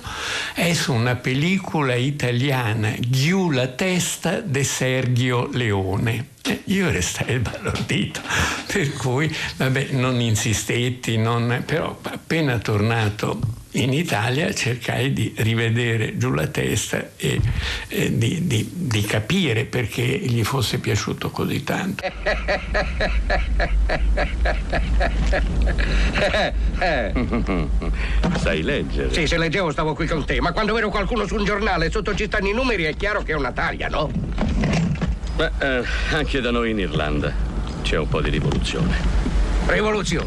[0.54, 6.38] è su una pellicola italiana, Giù la testa di Sergio Leone.
[6.66, 8.22] Io restai sbalordito,
[8.68, 16.32] per cui vabbè, non insistetti, non, però appena tornato in Italia cercai di rivedere giù
[16.32, 17.40] la testa e,
[17.88, 22.04] e di, di, di, capire perché gli fosse piaciuto così tanto.
[28.40, 29.14] Sai leggere?
[29.14, 32.16] Sì, se leggevo stavo qui con te, ma quando vedo qualcuno su un giornale sotto
[32.16, 34.10] ci stanno i numeri è chiaro che è una taglia, no?
[35.40, 37.32] Beh, eh, anche da noi in Irlanda
[37.82, 38.94] c'è un po' di rivoluzione.
[39.68, 40.26] Rivoluzione?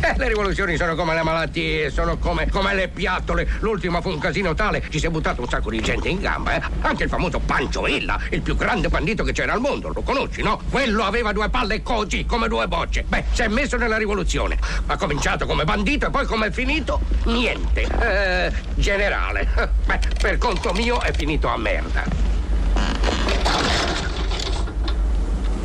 [0.00, 3.46] Eh, le rivoluzioni sono come le malattie, sono come, come, le piattole.
[3.60, 6.56] L'ultima fu un casino tale, ci si è buttato un sacco di gente in gamba,
[6.56, 6.62] eh?
[6.80, 10.40] Anche il famoso Pancio Villa, il più grande bandito che c'era al mondo, lo conosci,
[10.40, 10.58] no?
[10.70, 13.04] Quello aveva due palle così, come due bocce.
[13.06, 14.56] Beh, si è messo nella rivoluzione.
[14.86, 17.00] Ha cominciato come bandito e poi come è finito?
[17.24, 17.82] Niente.
[17.82, 19.70] Eh, generale.
[19.84, 22.25] Beh, per conto mio è finito a merda.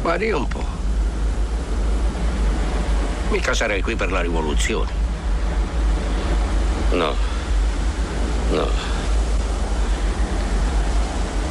[0.01, 0.65] Guardi un po'.
[3.29, 4.91] Mica sarei qui per la rivoluzione.
[6.91, 7.15] No.
[8.51, 8.67] No.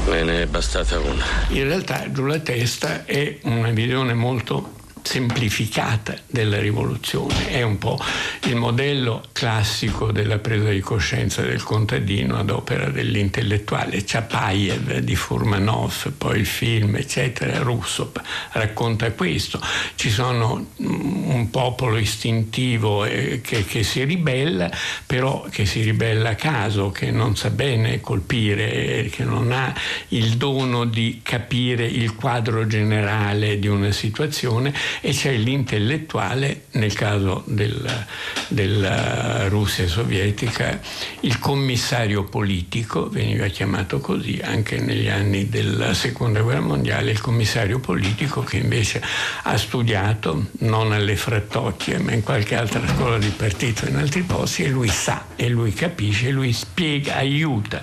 [0.06, 1.24] Me ne è bastata una.
[1.48, 7.98] In realtà giù la testa è una visione molto semplificata della rivoluzione, è un po'
[8.44, 16.12] il modello classico della presa di coscienza del contadino ad opera dell'intellettuale Chapayev di Furmanov,
[16.16, 18.12] poi il film, eccetera, Russo
[18.52, 19.60] racconta questo.
[19.94, 24.70] Ci sono un popolo istintivo eh, che, che si ribella,
[25.06, 29.74] però che si ribella a caso, che non sa bene colpire, che non ha
[30.09, 37.43] il dono di capire il quadro generale di una situazione e c'è l'intellettuale, nel caso
[37.47, 38.07] del,
[38.49, 40.81] della Russia sovietica,
[41.21, 47.79] il commissario politico, veniva chiamato così anche negli anni della seconda guerra mondiale, il commissario
[47.79, 49.03] politico che invece
[49.43, 54.65] ha studiato, non alle frattocchie, ma in qualche altra scuola di partito in altri posti,
[54.65, 57.83] e lui sa, e lui capisce, e lui spiega, aiuta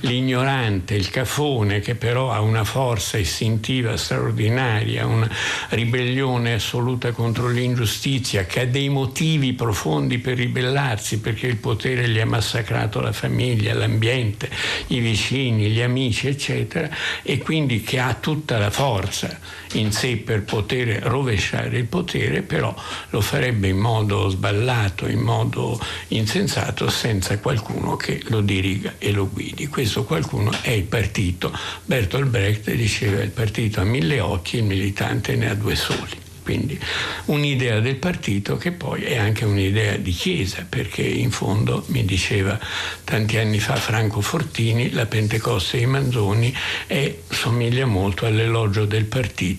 [0.00, 5.28] l'ignorante, il cafone che però ha una forza istintiva straordinaria, una
[5.70, 12.18] ribellione assoluta contro l'ingiustizia, che ha dei motivi profondi per ribellarsi perché il potere gli
[12.18, 14.50] ha massacrato la famiglia, l'ambiente,
[14.88, 16.88] i vicini, gli amici, eccetera,
[17.22, 19.38] e quindi che ha tutta la forza
[19.72, 22.74] in sé per poter rovesciare il potere, però
[23.10, 25.78] lo farebbe in modo sballato, in modo
[26.08, 29.66] insensato, senza qualcuno che lo diriga e lo guidi.
[29.66, 31.52] Questo qualcuno è il partito.
[31.84, 36.26] Bertolt Brecht diceva il partito ha mille occhi, il militante ne ha due soli.
[36.48, 36.80] Quindi
[37.26, 42.58] un'idea del partito che poi è anche un'idea di chiesa, perché in fondo, mi diceva
[43.04, 46.50] tanti anni fa Franco Fortini, la Pentecoste di Manzoni
[46.86, 49.57] è, somiglia molto all'elogio del partito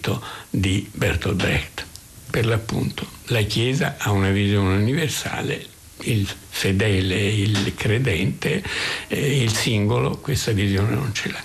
[0.49, 1.85] di Bertolt Brecht.
[2.31, 5.65] Per l'appunto, la chiesa ha una visione universale,
[6.03, 8.63] il fedele, il credente,
[9.07, 11.43] eh, il singolo questa visione non ce l'ha.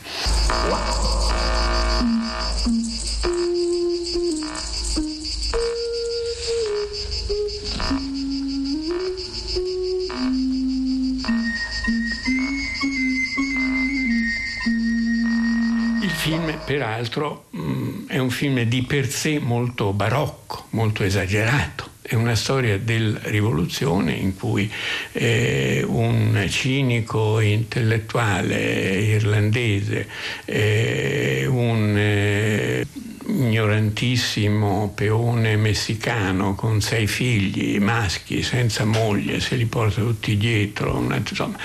[16.64, 17.83] Peraltro, mh,
[18.14, 21.90] è un film di per sé molto barocco, molto esagerato.
[22.00, 24.70] È una storia della rivoluzione in cui
[25.10, 30.06] eh, un cinico intellettuale irlandese,
[30.44, 32.86] eh, un eh,
[33.26, 41.16] ignorantissimo peone messicano con sei figli maschi senza moglie, se li porta tutti dietro, una,
[41.16, 41.58] insomma,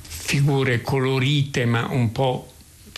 [0.00, 2.49] figure colorite ma un po'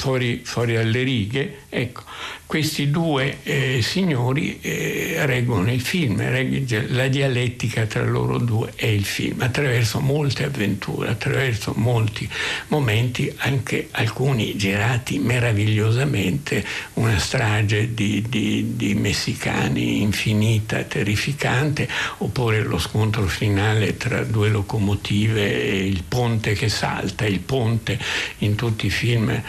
[0.02, 2.02] fuori, fuori dalle righe, ecco,
[2.44, 8.92] questi due eh, signori eh, reggono il film, reggono la dialettica tra loro due e
[8.92, 12.28] il film, attraverso molte avventure, attraverso molti
[12.68, 16.64] momenti, anche alcuni girati meravigliosamente,
[16.94, 21.88] una strage di, di, di messicani infinita, terrificante,
[22.18, 27.98] oppure lo scontro finale tra due locomotive e il ponte che salta, il ponte
[28.38, 29.42] in tutti i film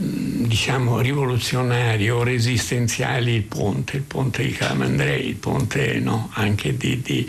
[0.00, 7.02] diciamo rivoluzionari o resistenziali il ponte, il ponte di Calamandrei, il ponte no, anche di,
[7.02, 7.28] di,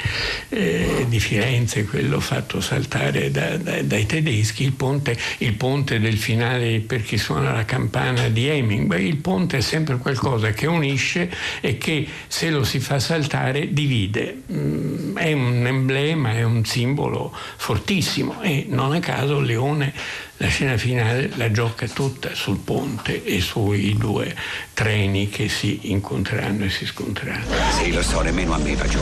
[0.49, 6.17] eh, di, Firenze, quello fatto saltare da, da, dai tedeschi, il ponte, il ponte, del
[6.17, 11.31] finale per chi suona la campana di Hemingway, il ponte è sempre qualcosa che unisce
[11.61, 17.35] e che se lo si fa saltare divide, mm, è un emblema, è un simbolo
[17.57, 19.93] fortissimo e non a caso Leone
[20.41, 24.33] la scena finale la gioca tutta sul ponte e sui due
[24.73, 27.45] treni che si incontreranno e si scontreranno.
[27.77, 28.99] Sì, lo so, nemmeno a me va giù.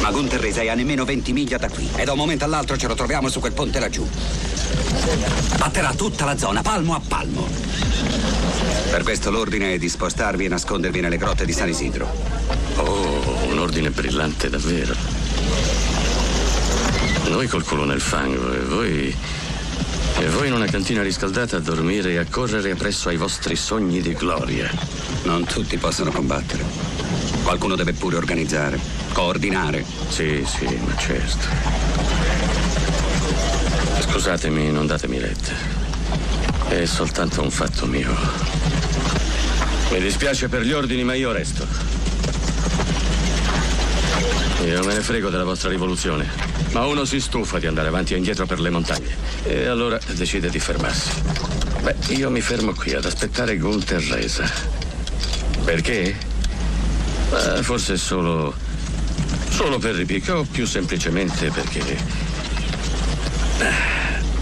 [0.00, 2.86] Ma Gunterrese è a nemmeno 20 miglia da qui e da un momento all'altro ce
[2.86, 4.08] lo troviamo su quel ponte laggiù.
[5.58, 7.46] Batterà tutta la zona, palmo a palmo.
[8.90, 12.10] Per questo l'ordine è di spostarvi e nascondervi nelle grotte di San Isidro.
[12.76, 14.94] Oh, un ordine brillante davvero.
[17.28, 19.16] Noi col culo nel fango e voi
[20.18, 24.00] e voi in una cantina riscaldata a dormire e a correre presso ai vostri sogni
[24.00, 24.70] di gloria.
[25.24, 26.64] Non tutti possono combattere.
[27.42, 28.78] Qualcuno deve pure organizzare,
[29.12, 29.84] coordinare.
[30.08, 31.46] Sì, sì, ma certo.
[34.08, 35.52] Scusatemi, non datemi retta.
[36.68, 38.14] È soltanto un fatto mio.
[39.90, 41.66] Mi dispiace per gli ordini, ma io resto.
[44.64, 46.53] Io me ne frego della vostra rivoluzione.
[46.74, 49.16] Ma uno si stufa di andare avanti e indietro per le montagne.
[49.44, 51.08] E allora decide di fermarsi.
[51.82, 54.50] Beh, io mi fermo qui ad aspettare Gunther Resa.
[55.64, 56.16] Perché?
[57.32, 58.52] Eh, forse solo.
[59.50, 61.96] solo per ripicca o più semplicemente perché.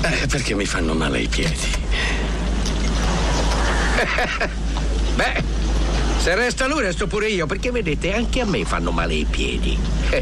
[0.00, 1.70] Eh, perché mi fanno male i piedi.
[5.16, 5.51] Beh,
[6.22, 9.76] se resta lui resto pure io, perché vedete, anche a me fanno male i piedi.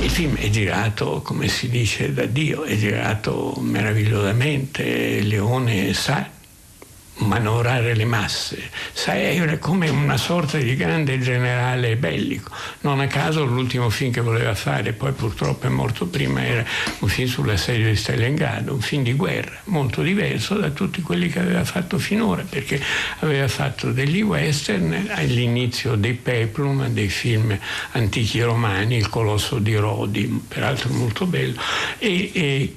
[0.00, 5.20] Il film è girato, come si dice da Dio, è girato meravigliosamente.
[5.22, 6.30] Leone sa
[7.18, 12.50] manovrare le masse, sai, era come una sorta di grande generale bellico.
[12.80, 16.64] Non a caso l'ultimo film che voleva fare, poi purtroppo è morto prima, era
[16.98, 21.28] un film sulla serie di Stalingrado, un film di guerra, molto diverso da tutti quelli
[21.28, 22.80] che aveva fatto finora, perché
[23.20, 27.56] aveva fatto degli western all'inizio dei peplum, dei film
[27.92, 31.60] antichi romani, Il colosso di Rodi, peraltro molto bello,
[31.98, 32.76] e, e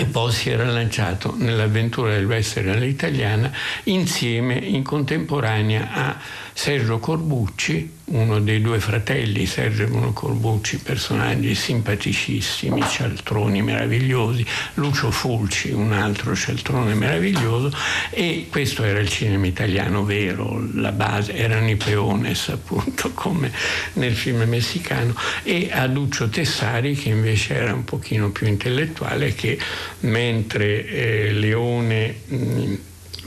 [0.00, 3.52] e poi si era lanciato nell'avventura del western all'italiana
[3.84, 6.16] insieme in contemporanea a
[6.52, 14.44] Sergio Corbucci, uno dei due fratelli, Sergio e Bruno Corbucci, personaggi simpaticissimi, cialtroni meravigliosi,
[14.74, 17.72] Lucio Fulci, un altro cialtrone meraviglioso,
[18.10, 23.52] e questo era il cinema italiano vero, la base, erano i peones appunto come
[23.94, 29.58] nel film messicano, e a Lucio Tessari che invece era un pochino più intellettuale che
[30.00, 32.74] mentre eh, Leone mh,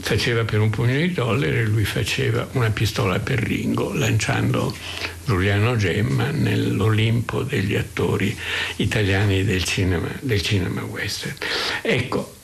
[0.00, 4.74] faceva per un pugno di dollari, lui faceva una pistola per Ringo, lanciando
[5.24, 8.36] Giuliano Gemma nell'Olimpo degli attori
[8.76, 11.36] italiani del cinema, del cinema western.
[11.82, 12.34] Ecco,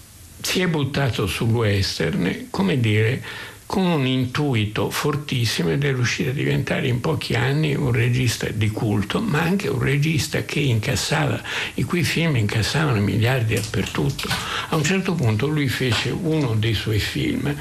[0.40, 3.22] si è buttato sul western, come dire,
[3.70, 8.68] con un intuito fortissimo ed è riuscito a diventare in pochi anni un regista di
[8.68, 11.40] culto, ma anche un regista che incassava,
[11.74, 14.28] i cui film incassavano miliardi dappertutto.
[14.70, 17.54] A un certo punto lui fece uno dei suoi film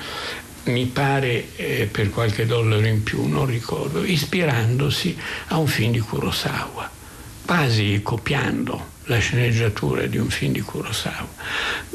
[0.63, 5.15] mi pare eh, per qualche dollaro in più, non ricordo, ispirandosi
[5.49, 6.89] a un film di Kurosawa,
[7.45, 11.27] quasi copiando la sceneggiatura di un film di Kurosawa.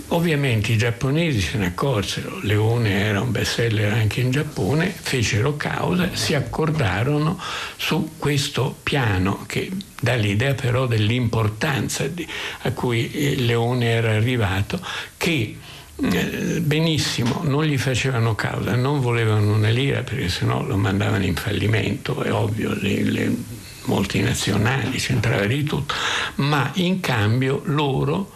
[0.08, 6.10] Ovviamente i giapponesi se ne accorsero, Leone era un bestseller anche in Giappone, fecero causa,
[6.12, 7.40] si accordarono
[7.76, 9.70] su questo piano che
[10.00, 12.26] dà l'idea però dell'importanza di,
[12.62, 14.80] a cui eh, Leone era arrivato,
[15.16, 15.56] che
[15.96, 21.36] eh, benissimo, non gli facevano causa, non volevano una lira perché sennò lo mandavano in
[21.36, 23.36] fallimento, è ovvio, le, le
[23.86, 25.94] multinazionali, c'entrava di tutto,
[26.36, 28.30] ma in cambio loro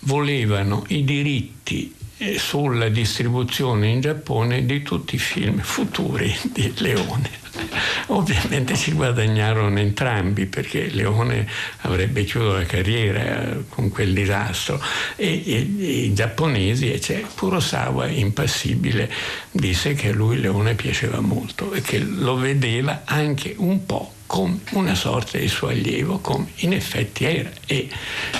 [0.00, 7.38] volevano i diritti eh, sulla distribuzione in Giappone di tutti i film futuri di Leone.
[8.08, 11.48] Ovviamente ci guadagnarono entrambi perché Leone
[11.82, 14.80] avrebbe chiuso la carriera eh, con quel disastro
[15.16, 19.10] e, e, e i giapponesi, e cioè, Kurosawa impassibile,
[19.50, 24.60] disse che a lui Leone piaceva molto e che lo vedeva anche un po' come
[24.74, 27.50] una sorta di suo allievo, come in effetti era.
[27.66, 27.88] E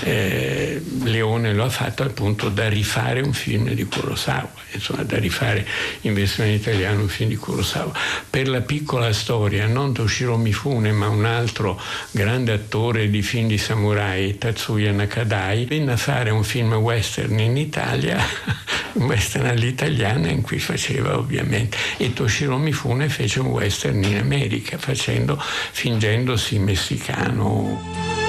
[0.05, 5.67] eh, Leone lo ha fatto appunto da rifare un film di Kurosawa, insomma da rifare
[6.03, 7.93] in versione italiana un film di Kurosawa.
[8.31, 11.81] Per la piccola storia, non Toshiro Mifune, ma un altro
[12.13, 17.57] grande attore di film di samurai, Tatsuya Nakadai, venne a fare un film western in
[17.57, 18.17] Italia,
[18.95, 24.79] un western all'italiana in cui faceva ovviamente, e Toshiro Mifune fece un western in America
[24.79, 25.43] facendo
[25.81, 28.20] fingendosi messicano.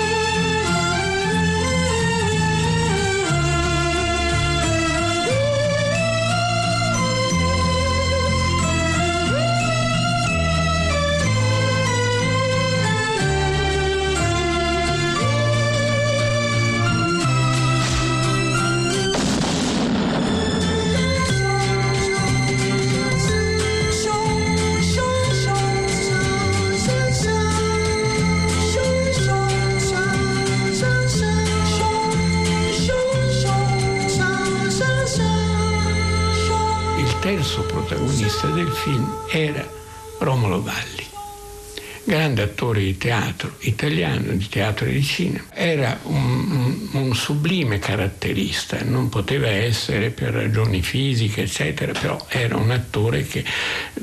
[42.92, 45.46] Di teatro italiano, di teatro e di cinema.
[45.54, 52.72] Era un, un- sublime caratterista, non poteva essere per ragioni fisiche, eccetera, però era un
[52.72, 53.44] attore che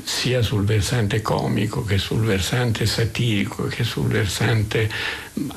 [0.03, 4.89] sia sul versante comico che sul versante satirico che sul versante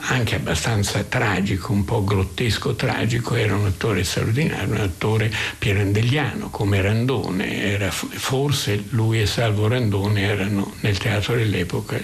[0.00, 6.80] anche abbastanza tragico, un po' grottesco tragico, era un attore straordinario, un attore pirandelliano come
[6.80, 11.98] Randone, era, forse lui e Salvo Randone erano nel teatro dell'epoca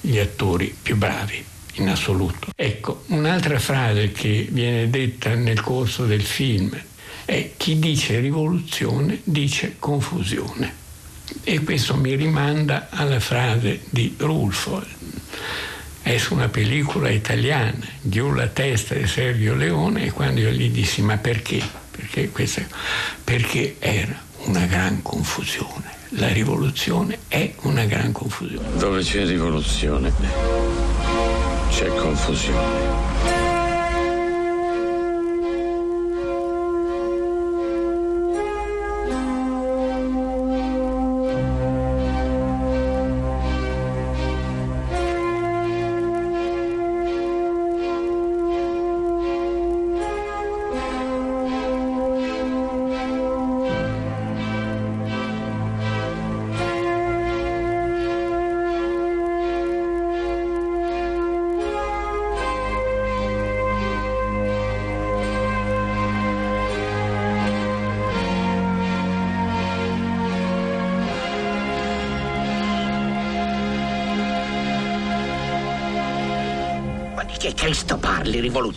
[0.00, 1.44] gli attori più bravi
[1.74, 2.48] in assoluto.
[2.54, 6.78] Ecco, un'altra frase che viene detta nel corso del film
[7.24, 10.78] è chi dice rivoluzione dice confusione.
[11.44, 14.84] E questo mi rimanda alla frase di Rulfo,
[16.02, 20.70] è su una pellicola italiana, Giù la testa di Sergio Leone, e quando io gli
[20.70, 21.62] dissi ma perché?
[21.90, 22.66] Perché, questa,
[23.22, 25.89] perché era una gran confusione.
[26.14, 28.76] La rivoluzione è una gran confusione.
[28.78, 30.12] Dove c'è rivoluzione,
[31.68, 33.09] c'è confusione.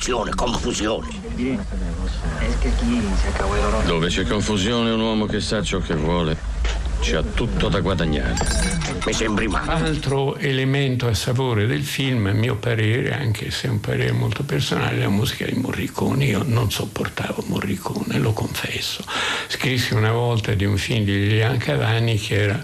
[0.03, 1.07] Rivoluzione, confusione.
[3.85, 6.37] Dove c'è confusione, un uomo che sa ciò che vuole
[7.03, 8.35] c'ha tutto da guadagnare.
[9.05, 9.71] Mi sembri male.
[9.71, 14.43] Altro elemento a savore del film, a mio parere, anche se è un parere molto
[14.43, 16.25] personale, è la musica di Morricone.
[16.25, 19.03] Io non sopportavo Morricone, lo confesso.
[19.47, 22.63] Scrissi una volta di un film di Lilian Cavani che era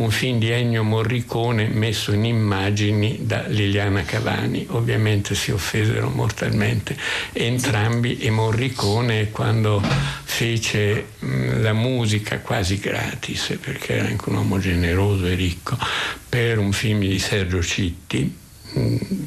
[0.00, 4.66] un film di Ennio Morricone messo in immagini da Liliana Cavani.
[4.70, 6.96] Ovviamente si offesero mortalmente
[7.32, 9.82] entrambi e Morricone quando
[10.24, 15.76] fece mh, la musica quasi gratis, perché era anche un uomo generoso e ricco,
[16.28, 18.38] per un film di Sergio Citti,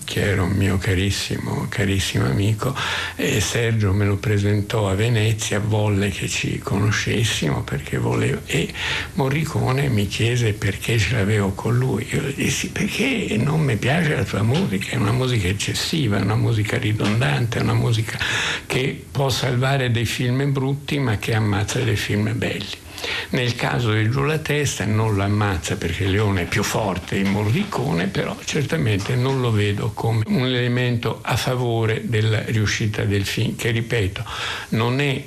[0.03, 2.75] che era un mio carissimo, carissimo amico,
[3.15, 8.71] e Sergio me lo presentò a Venezia, volle che ci conoscessimo perché volevo, e
[9.13, 12.07] Morricone mi chiese perché ce l'avevo con lui.
[12.11, 16.21] Io gli dissi perché non mi piace la tua musica, è una musica eccessiva, è
[16.21, 18.17] una musica ridondante, è una musica
[18.65, 22.82] che può salvare dei film brutti ma che ammazza dei film belli.
[23.29, 27.31] Nel caso di Giù la testa non lo ammazza perché Leone è più forte in
[27.31, 33.55] Morricone, però certamente non lo vedo come un elemento a favore della riuscita del film,
[33.55, 34.23] che ripeto,
[34.69, 35.23] non è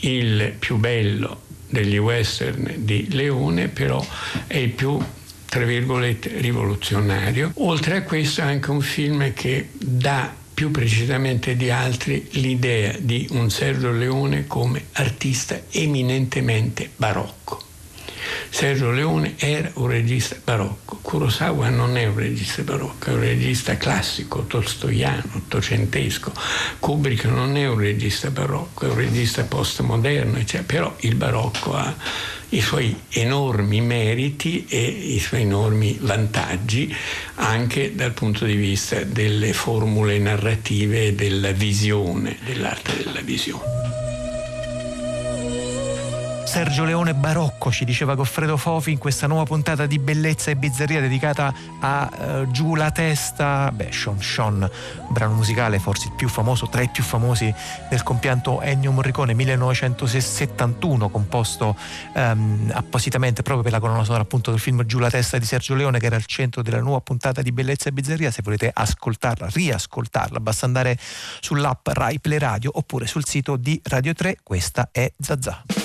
[0.00, 4.04] il più bello degli western di Leone, però
[4.46, 4.98] è il più
[5.48, 7.52] tra virgolette rivoluzionario.
[7.56, 13.28] Oltre a questo è anche un film che dà più precisamente di altri l'idea di
[13.30, 17.62] un Sergio Leone come artista eminentemente barocco.
[18.50, 23.76] Sergio Leone era un regista barocco, Kurosawa non è un regista barocco, è un regista
[23.76, 26.32] classico, tolstoiano, ottocentesco,
[26.80, 31.94] Kubrick non è un regista barocco, è un regista postmoderno, cioè, però il barocco ha
[32.50, 36.94] i suoi enormi meriti e i suoi enormi vantaggi
[37.36, 43.87] anche dal punto di vista delle formule narrative e della visione, dell'arte della visione.
[46.48, 50.98] Sergio Leone barocco, ci diceva Goffredo Fofi in questa nuova puntata di Bellezza e Bizzarria
[50.98, 54.68] dedicata a uh, Giù la testa, beh, Sean Sean,
[55.10, 57.54] brano musicale forse il più famoso, tra i più famosi
[57.90, 61.76] del compianto Ennio Morricone 1971, composto
[62.14, 65.74] um, appositamente proprio per la colonna sonora appunto del film Giù la testa di Sergio
[65.74, 69.48] Leone che era al centro della nuova puntata di Bellezza e Bizzarria, se volete ascoltarla,
[69.52, 70.96] riascoltarla, basta andare
[71.40, 75.77] sull'app Rai Play Radio oppure sul sito di Radio 3, questa è Zazà.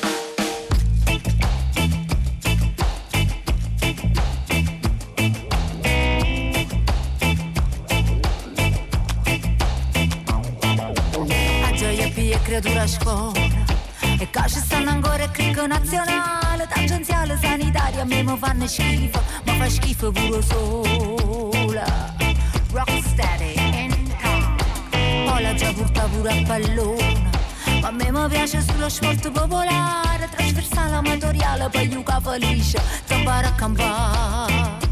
[12.54, 13.32] Creatura a scuola.
[14.20, 16.68] E ci stanno ancora il cricco nazionale.
[16.68, 19.20] Tangenziale sanitaria a me mi fanno schifo.
[19.46, 22.14] Ma fa schifo pure sola.
[22.72, 25.30] Rocksteady in town.
[25.30, 27.30] Ho la già porta pure a pallone.
[27.82, 30.30] Ma a me mi piace sullo sport popolare.
[30.30, 32.80] Trasversale amatoriale per giocare felice.
[33.08, 34.83] Trovare a campare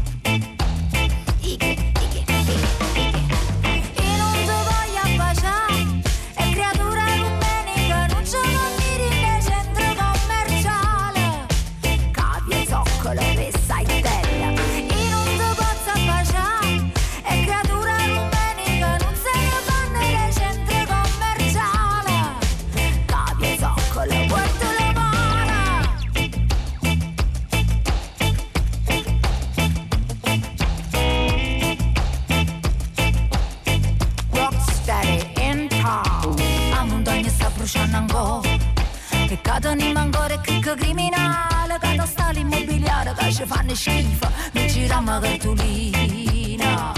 [39.54, 46.92] In ancora cricco criminale Che non sta l'immobiliare che ci fanno schifo Mi giriamo cartolina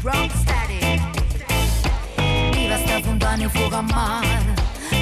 [0.00, 1.00] Rocksteady
[2.52, 4.54] Viva sta fontana fuoco a mare.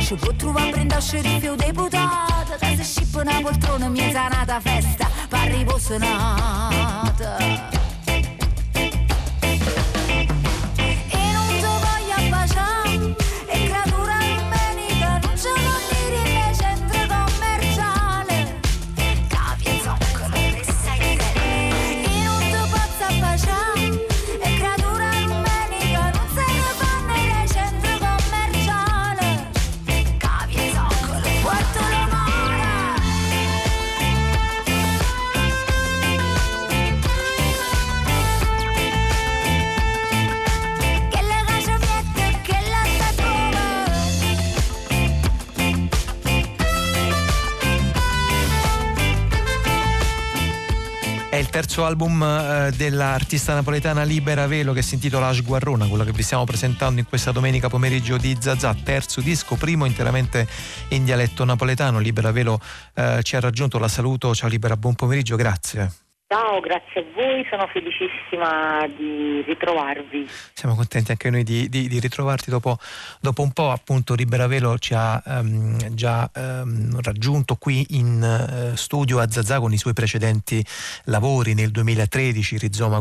[0.02, 4.60] Ci può trovare a prendere sceriffio deputato Che se scippa una poltrona mi è sanata
[4.60, 7.75] festa Per riposo nata
[51.36, 56.12] È il terzo album eh, dell'artista napoletana Libera Velo che si intitola Sguarrona, quello che
[56.12, 60.48] vi stiamo presentando in questa domenica pomeriggio di Zazà, terzo disco, primo interamente
[60.88, 61.98] in dialetto napoletano.
[61.98, 62.58] Libera Velo
[62.94, 66.05] eh, ci ha raggiunto, la saluto, ciao Libera, buon pomeriggio, grazie.
[66.28, 70.28] Ciao, grazie a voi, sono felicissima di ritrovarvi.
[70.54, 72.78] Siamo contenti anche noi di, di- di ritrovarti dopo,
[73.20, 73.70] dopo un po'.
[73.70, 79.72] Appunto, Liberavelo ci ha ehm, già ehm, raggiunto qui in eh, studio a Zazà con
[79.72, 80.64] i suoi precedenti
[81.04, 83.00] lavori nel 2013, Rizoma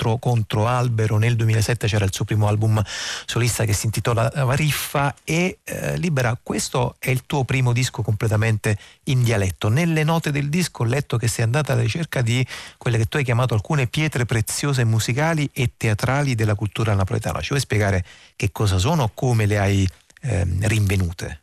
[0.00, 2.82] contro, contro Albero, nel 2007 c'era il suo primo album
[3.26, 8.78] solista che si intitola Riffa e eh, Libera, questo è il tuo primo disco completamente
[9.04, 9.68] in dialetto.
[9.68, 12.44] Nelle note del disco ho letto che sei andata alla ricerca di
[12.78, 17.40] quelle che tu hai chiamato alcune pietre preziose musicali e teatrali della cultura napoletana.
[17.40, 18.04] Ci vuoi spiegare
[18.36, 19.88] che cosa sono, come le hai
[20.22, 21.39] ehm, rinvenute?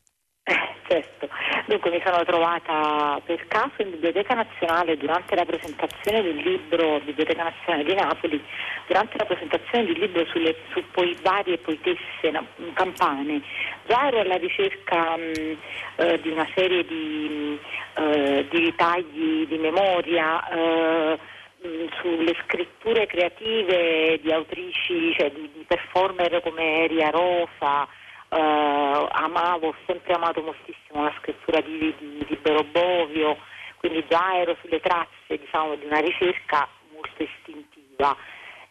[1.67, 7.43] Dunque mi sono trovata per caso in Biblioteca Nazionale durante la presentazione del libro Biblioteca
[7.43, 8.41] Nazionale di Napoli,
[8.87, 12.31] durante la presentazione del libro sulle su poi varie poetesse
[12.71, 13.41] campane.
[13.85, 15.57] Già ero alla ricerca mh,
[15.97, 17.59] eh, di una serie di,
[17.97, 20.47] mh, eh, di ritagli di memoria.
[20.49, 21.19] eh,
[21.61, 27.87] mh, sulle scritture creative di autrici, cioè di, di performer come Eria Rosa,
[28.29, 33.37] eh, amavo, ho sempre amato moltissimo la scrittura di, di, di Berobovio,
[33.77, 38.15] quindi già ero sulle tracce diciamo, di una ricerca molto istintiva.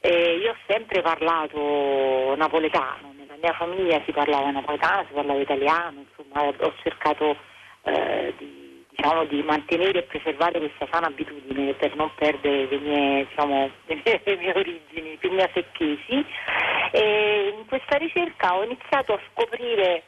[0.00, 6.04] E io ho sempre parlato napoletano, nella mia famiglia si parlava napoletano, si parlava italiano,
[6.06, 7.36] insomma ho cercato
[7.82, 8.65] eh, di,
[8.96, 14.36] diciamo, di mantenere e preservare questa sana abitudine per non perdere le mie, diciamo, le
[14.38, 16.24] mie, origini, più mia secchesi.
[16.92, 20.02] E in questa ricerca ho iniziato a scoprire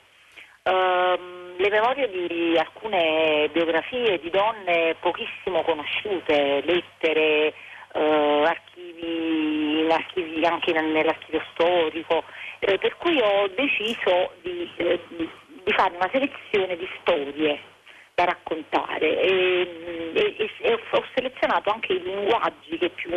[0.63, 7.53] ehm, le memorie di alcune biografie di donne pochissimo conosciute, lettere,
[7.93, 12.25] eh, archivi, archivi anche nel- nell'archivio storico,
[12.61, 15.29] eh, per cui ho deciso di, eh, di-
[15.65, 17.77] di fare una selezione di storie
[18.19, 23.13] da raccontare e, e- e- ho- ho selezionato anche i linguaggi che più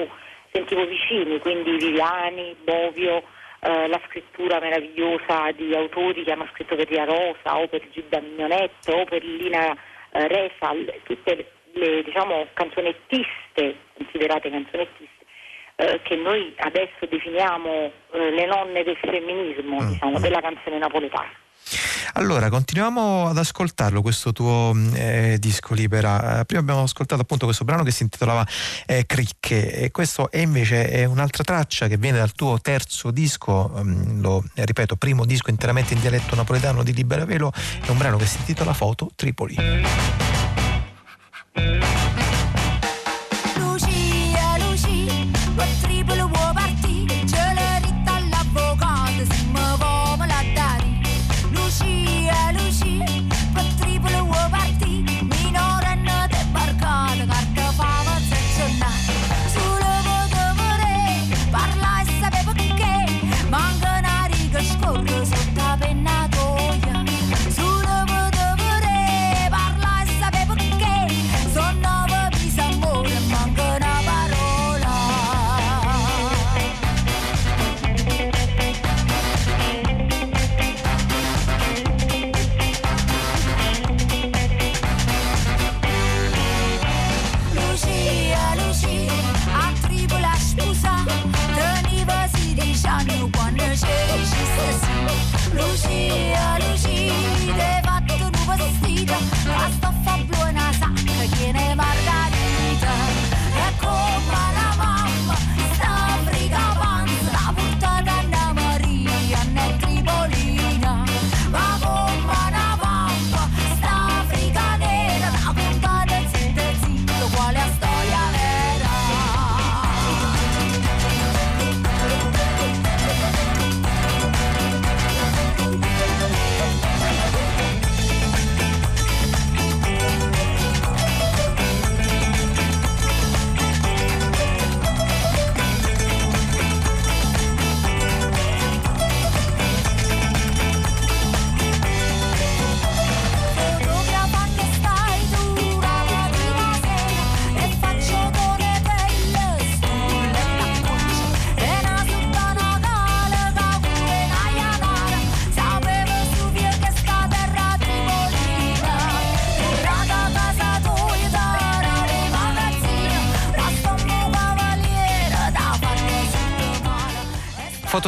[0.52, 3.24] sentivo vicini, quindi Viviani, Bovio,
[3.62, 8.20] eh, la scrittura meravigliosa di autori che hanno scritto per Ria Rosa o per Gilda
[8.20, 9.72] Mignonetto o per Lina
[10.12, 15.26] eh, Resa, l- tutte le, le, diciamo, canzonettiste, considerate canzonettiste,
[15.78, 21.40] eh, che noi adesso definiamo eh, le nonne del femminismo, diciamo, della canzone napoletana.
[22.14, 26.40] Allora, continuiamo ad ascoltarlo questo tuo mh, eh, disco Libera.
[26.40, 28.46] Eh, prima abbiamo ascoltato appunto questo brano che si intitolava
[28.86, 33.72] eh, Cricche e questo è invece è un'altra traccia che viene dal tuo terzo disco,
[33.82, 37.98] mm, lo eh, ripeto, primo disco interamente in dialetto napoletano di Libera Velo, è un
[37.98, 39.56] brano che si intitola Foto Tripoli.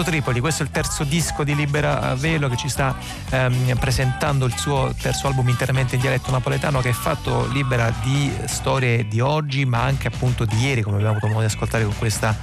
[0.03, 2.93] Fototripoli, questo è il terzo disco di Libera Velo che ci sta
[3.29, 8.29] ehm, presentando il suo terzo album interamente in dialetto napoletano che è fatto libera di
[8.45, 11.95] storie di oggi ma anche appunto di ieri come abbiamo avuto modo di ascoltare con
[11.97, 12.35] questa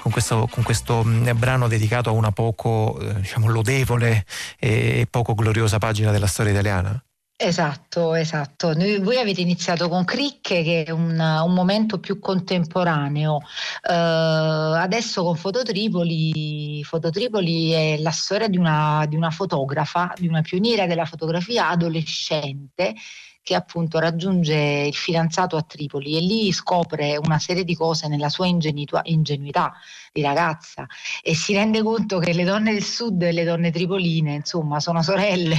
[0.00, 4.24] con questo, con questo mh, brano dedicato a una poco eh, diciamo, lodevole
[4.58, 6.98] e poco gloriosa pagina della storia italiana?
[7.44, 8.72] Esatto, esatto.
[8.72, 13.40] Noi- voi avete iniziato con Cricche che è un, un momento più contemporaneo.
[13.82, 20.40] Eh, adesso con Fototripoli, Fototripoli è la storia di una, di una fotografa, di una
[20.42, 22.94] pioniera della fotografia adolescente
[23.42, 24.54] che appunto raggiunge
[24.86, 29.72] il fidanzato a Tripoli e lì scopre una serie di cose nella sua ingenuità, ingenuità
[30.12, 30.86] di ragazza
[31.20, 35.02] e si rende conto che le donne del sud e le donne tripoline, insomma, sono
[35.02, 35.56] sorelle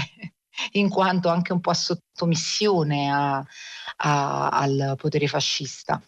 [0.73, 3.43] in quanto anche un po' a sottomissione a-
[3.97, 6.01] a- al potere fascista.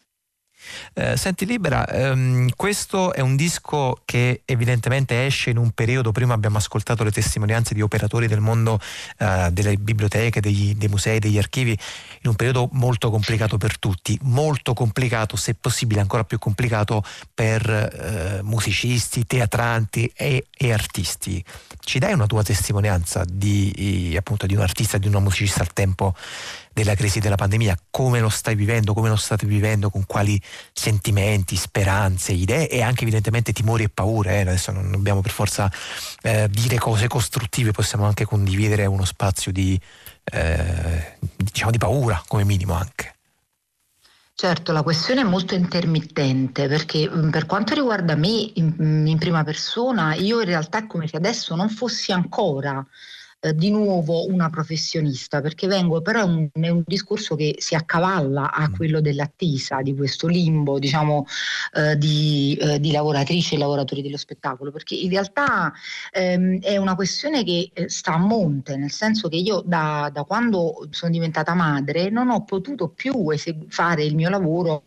[0.93, 6.33] Eh, senti Libera, ehm, questo è un disco che evidentemente esce in un periodo, prima
[6.33, 8.79] abbiamo ascoltato le testimonianze di operatori del mondo
[9.17, 14.17] eh, delle biblioteche, degli- dei musei, degli archivi, in un periodo molto complicato per tutti,
[14.23, 21.43] molto complicato, se possibile ancora più complicato per eh, musicisti, teatranti e, e artisti.
[21.79, 25.73] Ci dai una tua testimonianza di, eh, appunto, di un artista, di una musicista al
[25.73, 26.15] tempo
[26.75, 30.37] della crisi della pandemia, come lo stai vivendo, come lo state vivendo, con quali
[30.73, 34.39] sentimenti, speranze, idee e anche evidentemente timori e paure.
[34.39, 34.41] eh.
[34.41, 35.71] Adesso non dobbiamo per forza
[36.21, 39.79] eh, dire cose costruttive, possiamo anche condividere uno spazio di,
[40.25, 43.15] eh, diciamo, di paura come minimo anche.
[44.33, 49.17] Certo, la questione è molto intermittente perché mh, per quanto riguarda me in, mh, in
[49.17, 52.85] prima persona, io in realtà come se adesso non fossi ancora
[53.45, 57.75] eh, di nuovo una professionista, perché vengo, però è un, è un discorso che si
[57.75, 61.25] accavalla a quello dell'attesa, di questo limbo, diciamo,
[61.73, 65.71] eh, di, eh, di lavoratrici e lavoratori dello spettacolo, perché in realtà
[66.11, 70.23] ehm, è una questione che eh, sta a monte, nel senso che io da, da
[70.23, 74.83] quando sono diventata madre non ho potuto più esegu- fare il mio lavoro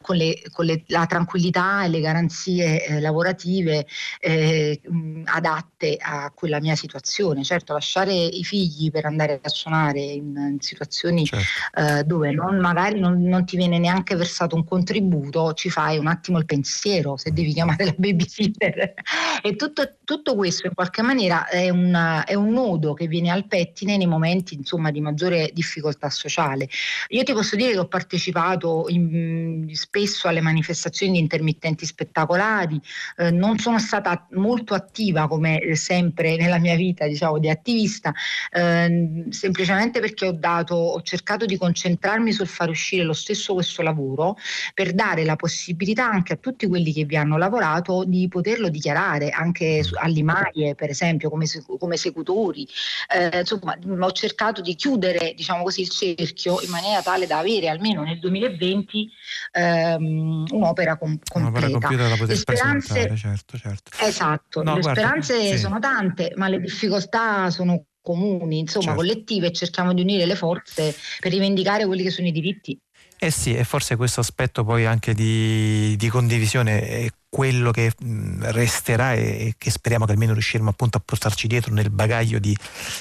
[0.00, 3.86] con, le- con le- la tranquillità e le garanzie eh, lavorative
[4.20, 7.44] eh, mh, adatte a quella mia situazione.
[7.44, 11.26] Certo, lasciare i figli per andare a suonare in, in situazioni
[11.74, 16.06] eh, dove non- magari non, non ti viene neanche versato un contributo, ci fai un
[16.06, 18.92] attimo il pensiero se devi chiamare la babysitter.
[19.42, 23.46] e tutto, tutto questo in qualche maniera è, una- è un nodo che viene al
[23.46, 26.68] pettine nei momenti insomma, di maggiore difficoltà sociale.
[27.08, 32.78] Io ti posso dire che ho partecipato in- spesso alle manifestazioni di intermittenti spettacolari,
[33.16, 37.48] eh, non sono stata molto attiva come sempre nella mia vita diciamo, di
[37.78, 38.12] attivista,
[38.50, 43.82] ehm, semplicemente perché ho, dato, ho cercato di concentrarmi sul far uscire lo stesso questo
[43.82, 44.36] lavoro
[44.74, 49.30] per dare la possibilità anche a tutti quelli che vi hanno lavorato di poterlo dichiarare
[49.30, 51.46] anche all'IMAIE per esempio come,
[51.78, 52.66] come esecutori.
[53.12, 57.68] Eh, insomma, ho cercato di chiudere diciamo così, il cerchio in maniera tale da avere
[57.68, 59.10] almeno nel 2020
[59.52, 61.78] ehm, un'opera com- Un'opera completa.
[61.78, 63.90] compiuta da Le poter speranze, presentare, certo, certo.
[64.00, 65.58] Esatto, No, le guarda, speranze sì.
[65.58, 69.00] sono tante, ma le difficoltà sono comuni, insomma, Certo.
[69.00, 72.78] collettive e cerchiamo di unire le forze per rivendicare quelli che sono i diritti.
[73.18, 77.92] Eh sì, e forse questo aspetto poi anche di, di condivisione è quello che
[78.40, 82.56] resterà e, che speriamo che almeno riusciremo appunto a portarci dietro nel bagaglio di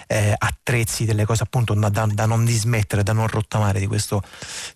[0.07, 4.21] eh, attrezzi, delle cose appunto da, da- non dismettere, da non rottamare di questo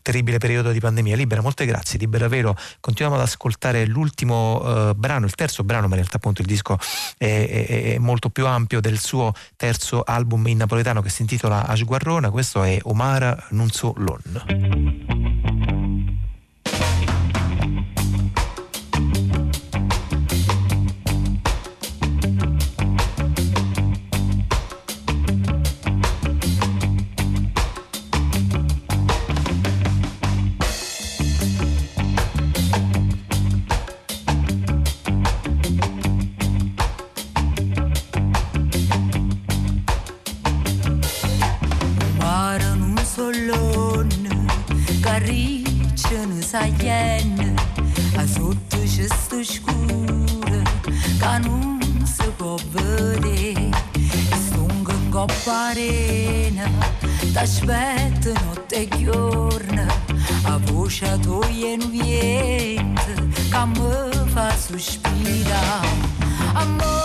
[0.02, 1.16] terribile periodo di pandemia.
[1.16, 2.56] Libera, molte grazie, Libera Vero.
[2.80, 6.78] Continuiamo ad ascoltare l'ultimo eh, brano, il terzo brano, ma in realtà appunto il disco
[7.18, 11.68] è, è- è molto più ampio del suo terzo album in napoletano che si intitola
[11.68, 12.30] Ashguarrona.
[12.32, 15.51] Questo è Omara Nunzo Lon.
[46.52, 47.54] Saglienne
[48.18, 50.26] a sotto c'è sto scuro
[51.18, 53.70] che non si può vedere.
[53.94, 56.70] E stongo in coppa arena
[57.32, 59.86] t'aspetto notte e giorno
[60.44, 63.14] a voce toglie un vento
[63.50, 65.88] che mi fa sospirare
[66.52, 67.01] amore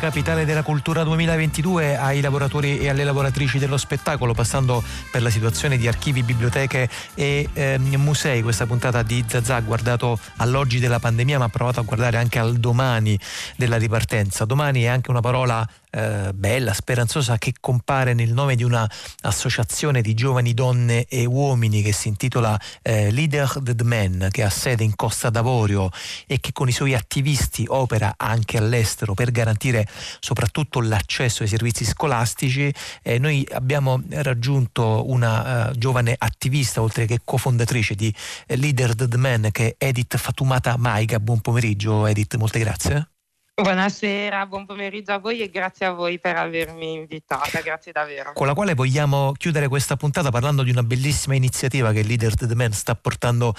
[0.00, 5.76] Capitale della Cultura 2022 ai lavoratori e alle lavoratrici dello spettacolo, passando per la situazione
[5.76, 8.40] di archivi, biblioteche e ehm, musei.
[8.40, 12.38] Questa puntata di Zazà ha guardato all'oggi della pandemia, ma ha provato a guardare anche
[12.38, 13.18] al domani
[13.56, 14.46] della ripartenza.
[14.46, 18.88] Domani è anche una parola eh, bella, speranzosa, che compare nel nome di una
[19.22, 24.50] associazione di giovani donne e uomini che si intitola eh, Leader the Men, che ha
[24.50, 25.90] sede in Costa d'Avorio
[26.26, 29.86] e che con i suoi attivisti opera anche all'estero per garantire
[30.20, 32.72] soprattutto l'accesso ai servizi scolastici.
[33.02, 38.12] Eh, noi abbiamo raggiunto una eh, giovane attivista, oltre che cofondatrice di
[38.46, 41.18] eh, Leader the Men, che è Edith Fatumata Maiga.
[41.20, 43.19] Buon pomeriggio Edith, molte grazie.
[43.54, 48.32] Buonasera, buon pomeriggio a voi e grazie a voi per avermi invitata, grazie davvero.
[48.32, 52.54] con la quale vogliamo chiudere questa puntata parlando di una bellissima iniziativa che Leader the
[52.54, 53.54] Man sta portando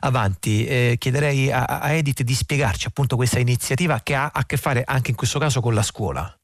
[0.00, 0.66] avanti.
[0.66, 4.82] Eh, chiederei a, a Edith di spiegarci appunto questa iniziativa che ha a che fare
[4.84, 6.36] anche in questo caso con la scuola.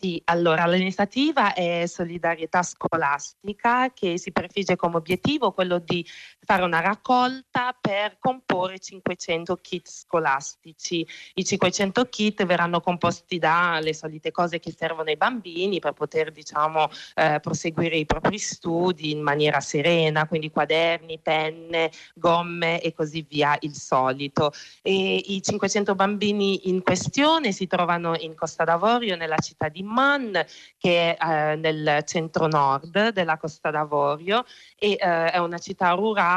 [0.00, 6.06] Sì, allora l'iniziativa è solidarietà scolastica che si prefigge come obiettivo quello di
[6.48, 11.06] fare una raccolta per comporre 500 kit scolastici.
[11.34, 16.88] I 500 kit verranno composti dalle solite cose che servono ai bambini per poter diciamo
[17.16, 23.54] eh, proseguire i propri studi in maniera serena, quindi quaderni, penne, gomme e così via,
[23.60, 24.50] il solito.
[24.80, 30.32] E i 500 bambini in questione si trovano in Costa d'Avorio, nella città di Man,
[30.78, 34.46] che è eh, nel centro nord della Costa d'Avorio
[34.78, 36.36] e eh, è una città rurale,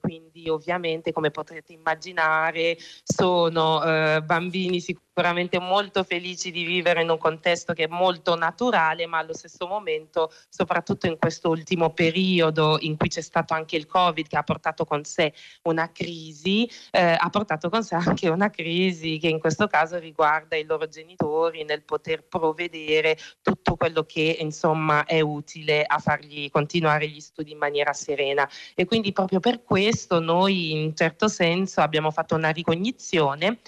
[0.00, 7.18] quindi ovviamente come potrete immaginare sono eh, bambini sicuramente molto felici di vivere in un
[7.18, 12.96] contesto che è molto naturale, ma allo stesso momento, soprattutto in questo ultimo periodo in
[12.96, 15.32] cui c'è stato anche il Covid che ha portato con sé
[15.64, 20.56] una crisi, eh, ha portato con sé anche una crisi che in questo caso riguarda
[20.56, 27.08] i loro genitori nel poter provvedere tutto quello che insomma è utile a fargli continuare
[27.08, 28.48] gli studi in maniera serena.
[28.74, 33.60] E quindi proprio per questo noi in certo senso abbiamo fatto una ricognizione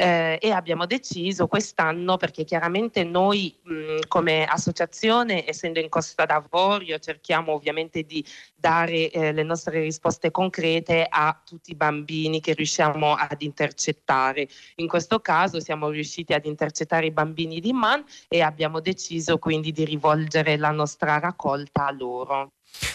[0.00, 6.98] eh, e abbiamo deciso quest'anno, perché chiaramente noi mh, come associazione, essendo in Costa d'Avorio,
[6.98, 8.24] cerchiamo ovviamente di
[8.54, 14.48] dare eh, le nostre risposte concrete a tutti i bambini che riusciamo ad intercettare.
[14.76, 19.70] In questo caso siamo riusciti ad intercettare i bambini di Man e abbiamo deciso quindi
[19.70, 22.52] di rivolgere la nostra raccolta a loro.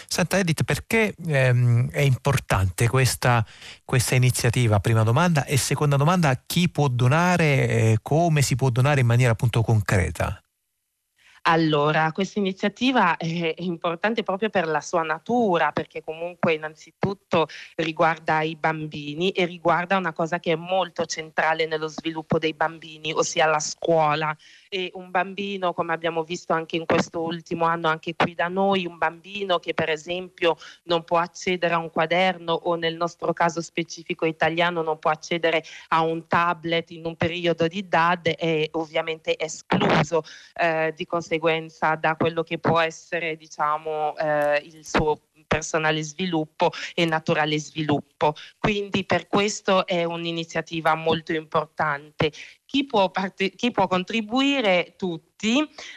[0.08, 3.44] Senta Edith, perché ehm, è importante questa,
[3.84, 4.80] questa iniziativa?
[4.80, 9.32] Prima domanda e seconda domanda, chi può donare, eh, come si può donare in maniera
[9.32, 10.40] appunto concreta?
[11.48, 17.46] Allora, questa iniziativa è importante proprio per la sua natura, perché comunque innanzitutto
[17.76, 23.12] riguarda i bambini e riguarda una cosa che è molto centrale nello sviluppo dei bambini,
[23.12, 24.36] ossia la scuola.
[24.68, 28.84] E un bambino, come abbiamo visto anche in questo ultimo anno, anche qui da noi,
[28.84, 33.60] un bambino che per esempio non può accedere a un quaderno o nel nostro caso
[33.60, 39.38] specifico italiano non può accedere a un tablet in un periodo di DAD è ovviamente
[39.38, 40.24] escluso
[40.54, 41.34] eh, di conseguenza
[41.96, 48.34] da quello che può essere diciamo eh, il suo personale sviluppo e naturale sviluppo.
[48.58, 52.32] Quindi per questo è un'iniziativa molto importante.
[52.64, 54.94] Chi può, parte- chi può contribuire?
[54.96, 55.35] Tutti.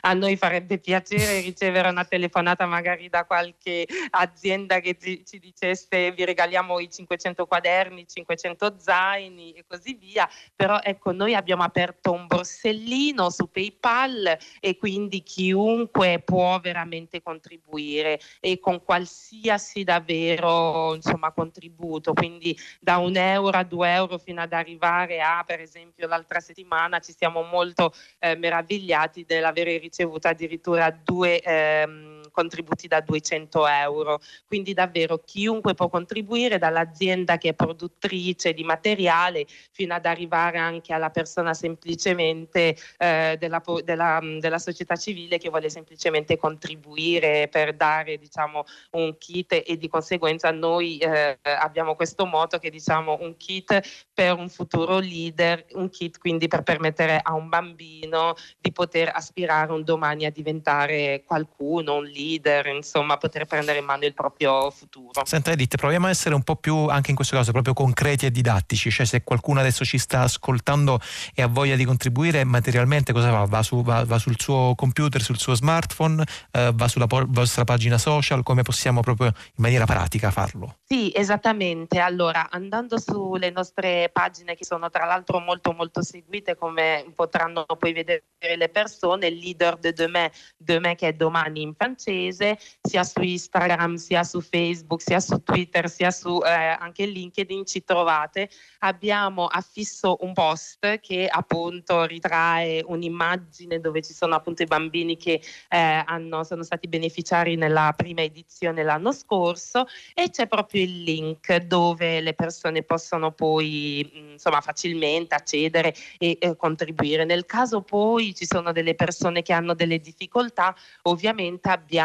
[0.02, 6.12] A noi farebbe piacere ricevere una telefonata magari da qualche azienda che ci, ci dicesse
[6.12, 10.30] vi regaliamo i 500 quaderni, 500 zaini e così via.
[10.56, 18.20] Però ecco, noi abbiamo aperto un borsellino su PayPal e quindi chiunque può veramente contribuire
[18.42, 24.52] e con qualsiasi davvero insomma, contributo, quindi da un euro a due euro fino ad
[24.52, 31.40] arrivare a per esempio l'altra settimana ci siamo molto eh, meravigliati dell'avere ricevuto addirittura due
[31.40, 34.20] ehm, contributi da 200 euro.
[34.46, 40.94] Quindi davvero chiunque può contribuire, dall'azienda che è produttrice di materiale fino ad arrivare anche
[40.94, 48.18] alla persona semplicemente eh, della, della, della società civile che vuole semplicemente contribuire per dare
[48.18, 54.08] diciamo, un kit e di conseguenza noi eh, abbiamo questo moto che diciamo un kit
[54.14, 59.72] per un futuro leader, un kit quindi per permettere a un bambino di poter aspirare
[59.72, 65.26] un domani a diventare qualcuno, un leader, insomma poter prendere in mano il proprio futuro.
[65.26, 68.32] Senta Edith, proviamo a essere un po' più, anche in questo caso, proprio concreti e
[68.32, 71.00] didattici, cioè se qualcuno adesso ci sta ascoltando
[71.34, 73.46] e ha voglia di contribuire materialmente cosa fa?
[73.46, 77.64] Va, su, va, va sul suo computer, sul suo smartphone, eh, va sulla po- vostra
[77.64, 80.78] pagina social, come possiamo proprio in maniera pratica farlo?
[80.84, 82.00] Sì, esattamente.
[82.00, 87.94] Allora, andando sulle nostre pagine che sono tra l'altro molto molto seguite, come potranno poi
[87.94, 88.24] vedere
[88.58, 94.24] le persone, leader de demain, demain che è domani in francese, sia su Instagram, sia
[94.24, 98.50] su Facebook, sia su Twitter, sia su eh, anche LinkedIn ci trovate.
[98.80, 105.42] Abbiamo affisso un post che appunto ritrae un'immagine dove ci sono appunto i bambini che
[105.70, 111.56] eh, hanno, sono stati beneficiari nella prima edizione l'anno scorso e c'è proprio il link
[111.58, 117.24] dove le persone possono poi mh, insomma facilmente accedere e eh, contribuire.
[117.24, 121.98] Nel caso poi ci sono delle persone che hanno delle difficoltà, ovviamente abbiamo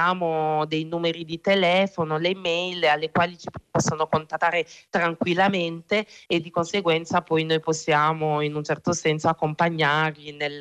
[0.67, 7.23] dei numeri di telefono, le mail alle quali ci possono contattare tranquillamente e di conseguenza
[7.23, 10.59] poi noi possiamo in un certo senso accompagnarli nel,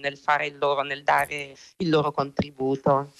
[0.00, 3.12] nel fare il loro, nel dare il loro contributo.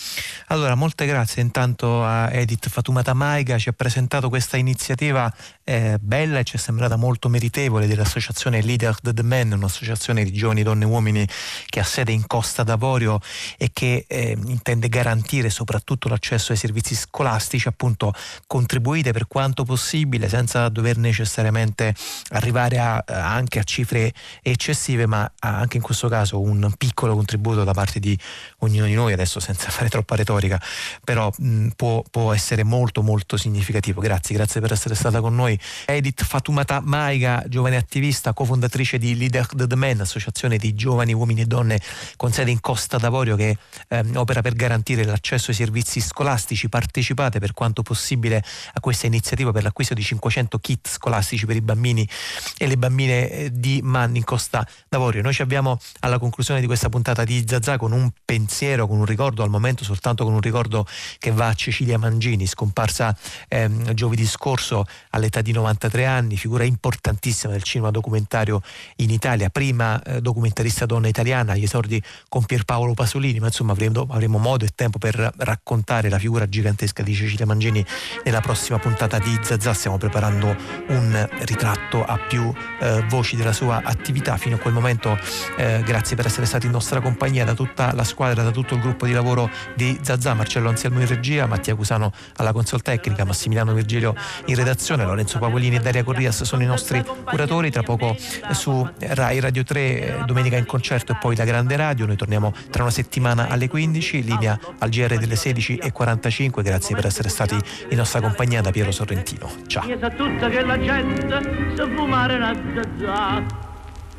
[0.48, 5.32] Allora, molte grazie intanto a Edith Fatumata Maiga, ci ha presentato questa iniziativa
[5.62, 10.64] eh, bella e ci è sembrata molto meritevole dell'associazione Leader the Men, un'associazione di giovani
[10.64, 11.28] donne e uomini
[11.66, 13.20] che ha sede in Costa d'Avorio
[13.56, 18.12] e che eh, intende garantire soprattutto l'accesso ai servizi scolastici, appunto
[18.46, 21.94] contribuite per quanto possibile senza dover necessariamente
[22.30, 24.12] arrivare a, anche a cifre
[24.42, 28.18] eccessive, ma anche in questo caso un piccolo contributo da parte di
[28.60, 30.60] ognuno di noi, adesso senza fare troppa retorica,
[31.04, 34.00] però mh, può, può essere molto molto significativo.
[34.00, 35.58] Grazie, grazie per essere stata con noi.
[35.86, 41.46] Edith Fatumata Maiga, giovane attivista, cofondatrice di Leader the Men, associazione di giovani uomini e
[41.46, 41.80] donne
[42.16, 43.56] con sede in Costa d'Avorio che
[43.88, 46.68] ehm, opera per garantire l'accesso ai servizi scolastici.
[46.68, 48.42] Partecipate per quanto possibile
[48.72, 52.08] a questa iniziativa per l'acquisto di 500 kit scolastici per i bambini
[52.56, 55.22] e le bambine eh, di Manni in Costa d'Avorio.
[55.22, 58.49] Noi ci abbiamo alla conclusione di questa puntata di Zazà con un pensiero,
[58.86, 60.84] con un ricordo, al momento soltanto con un ricordo
[61.18, 63.16] che va a Cecilia Mangini, scomparsa
[63.48, 68.60] ehm, giovedì scorso all'età di 93 anni, figura importantissima del cinema documentario
[68.96, 74.06] in Italia, prima eh, documentarista donna italiana, agli esordi con Pierpaolo Pasolini, ma insomma avremo,
[74.10, 77.84] avremo modo e tempo per raccontare la figura gigantesca di Cecilia Mangini
[78.24, 79.72] nella prossima puntata di Zazà.
[79.72, 80.54] Stiamo preparando
[80.88, 84.36] un ritratto a più eh, voci della sua attività.
[84.36, 85.18] Fino a quel momento
[85.56, 88.80] eh, grazie per essere stati in nostra compagnia da tutta la squadra, da tutto il
[88.80, 93.72] gruppo di lavoro di Zazà, Marcello Anselmo in regia, Mattia Cusano alla console tecnica, Massimiliano
[93.72, 94.14] Virgilio
[94.46, 97.70] in redazione, Lorenzo Pavolini e Daria Corrias sono i nostri curatori.
[97.70, 98.16] Tra poco
[98.52, 102.06] su Rai Radio 3, eh, domenica in concerto e poi la Grande Radio.
[102.06, 106.62] Noi torniamo tra una settimana alle 15, linea al GR delle 16.45.
[106.62, 107.56] Grazie per essere stati
[107.88, 109.50] in nostra compagnia da Piero Sorrentino.
[109.66, 109.84] Ciao.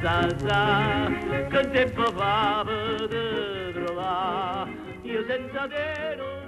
[0.00, 1.08] zazà.
[1.48, 4.70] Che tempo fa per trovare?
[5.02, 6.45] Io senza te non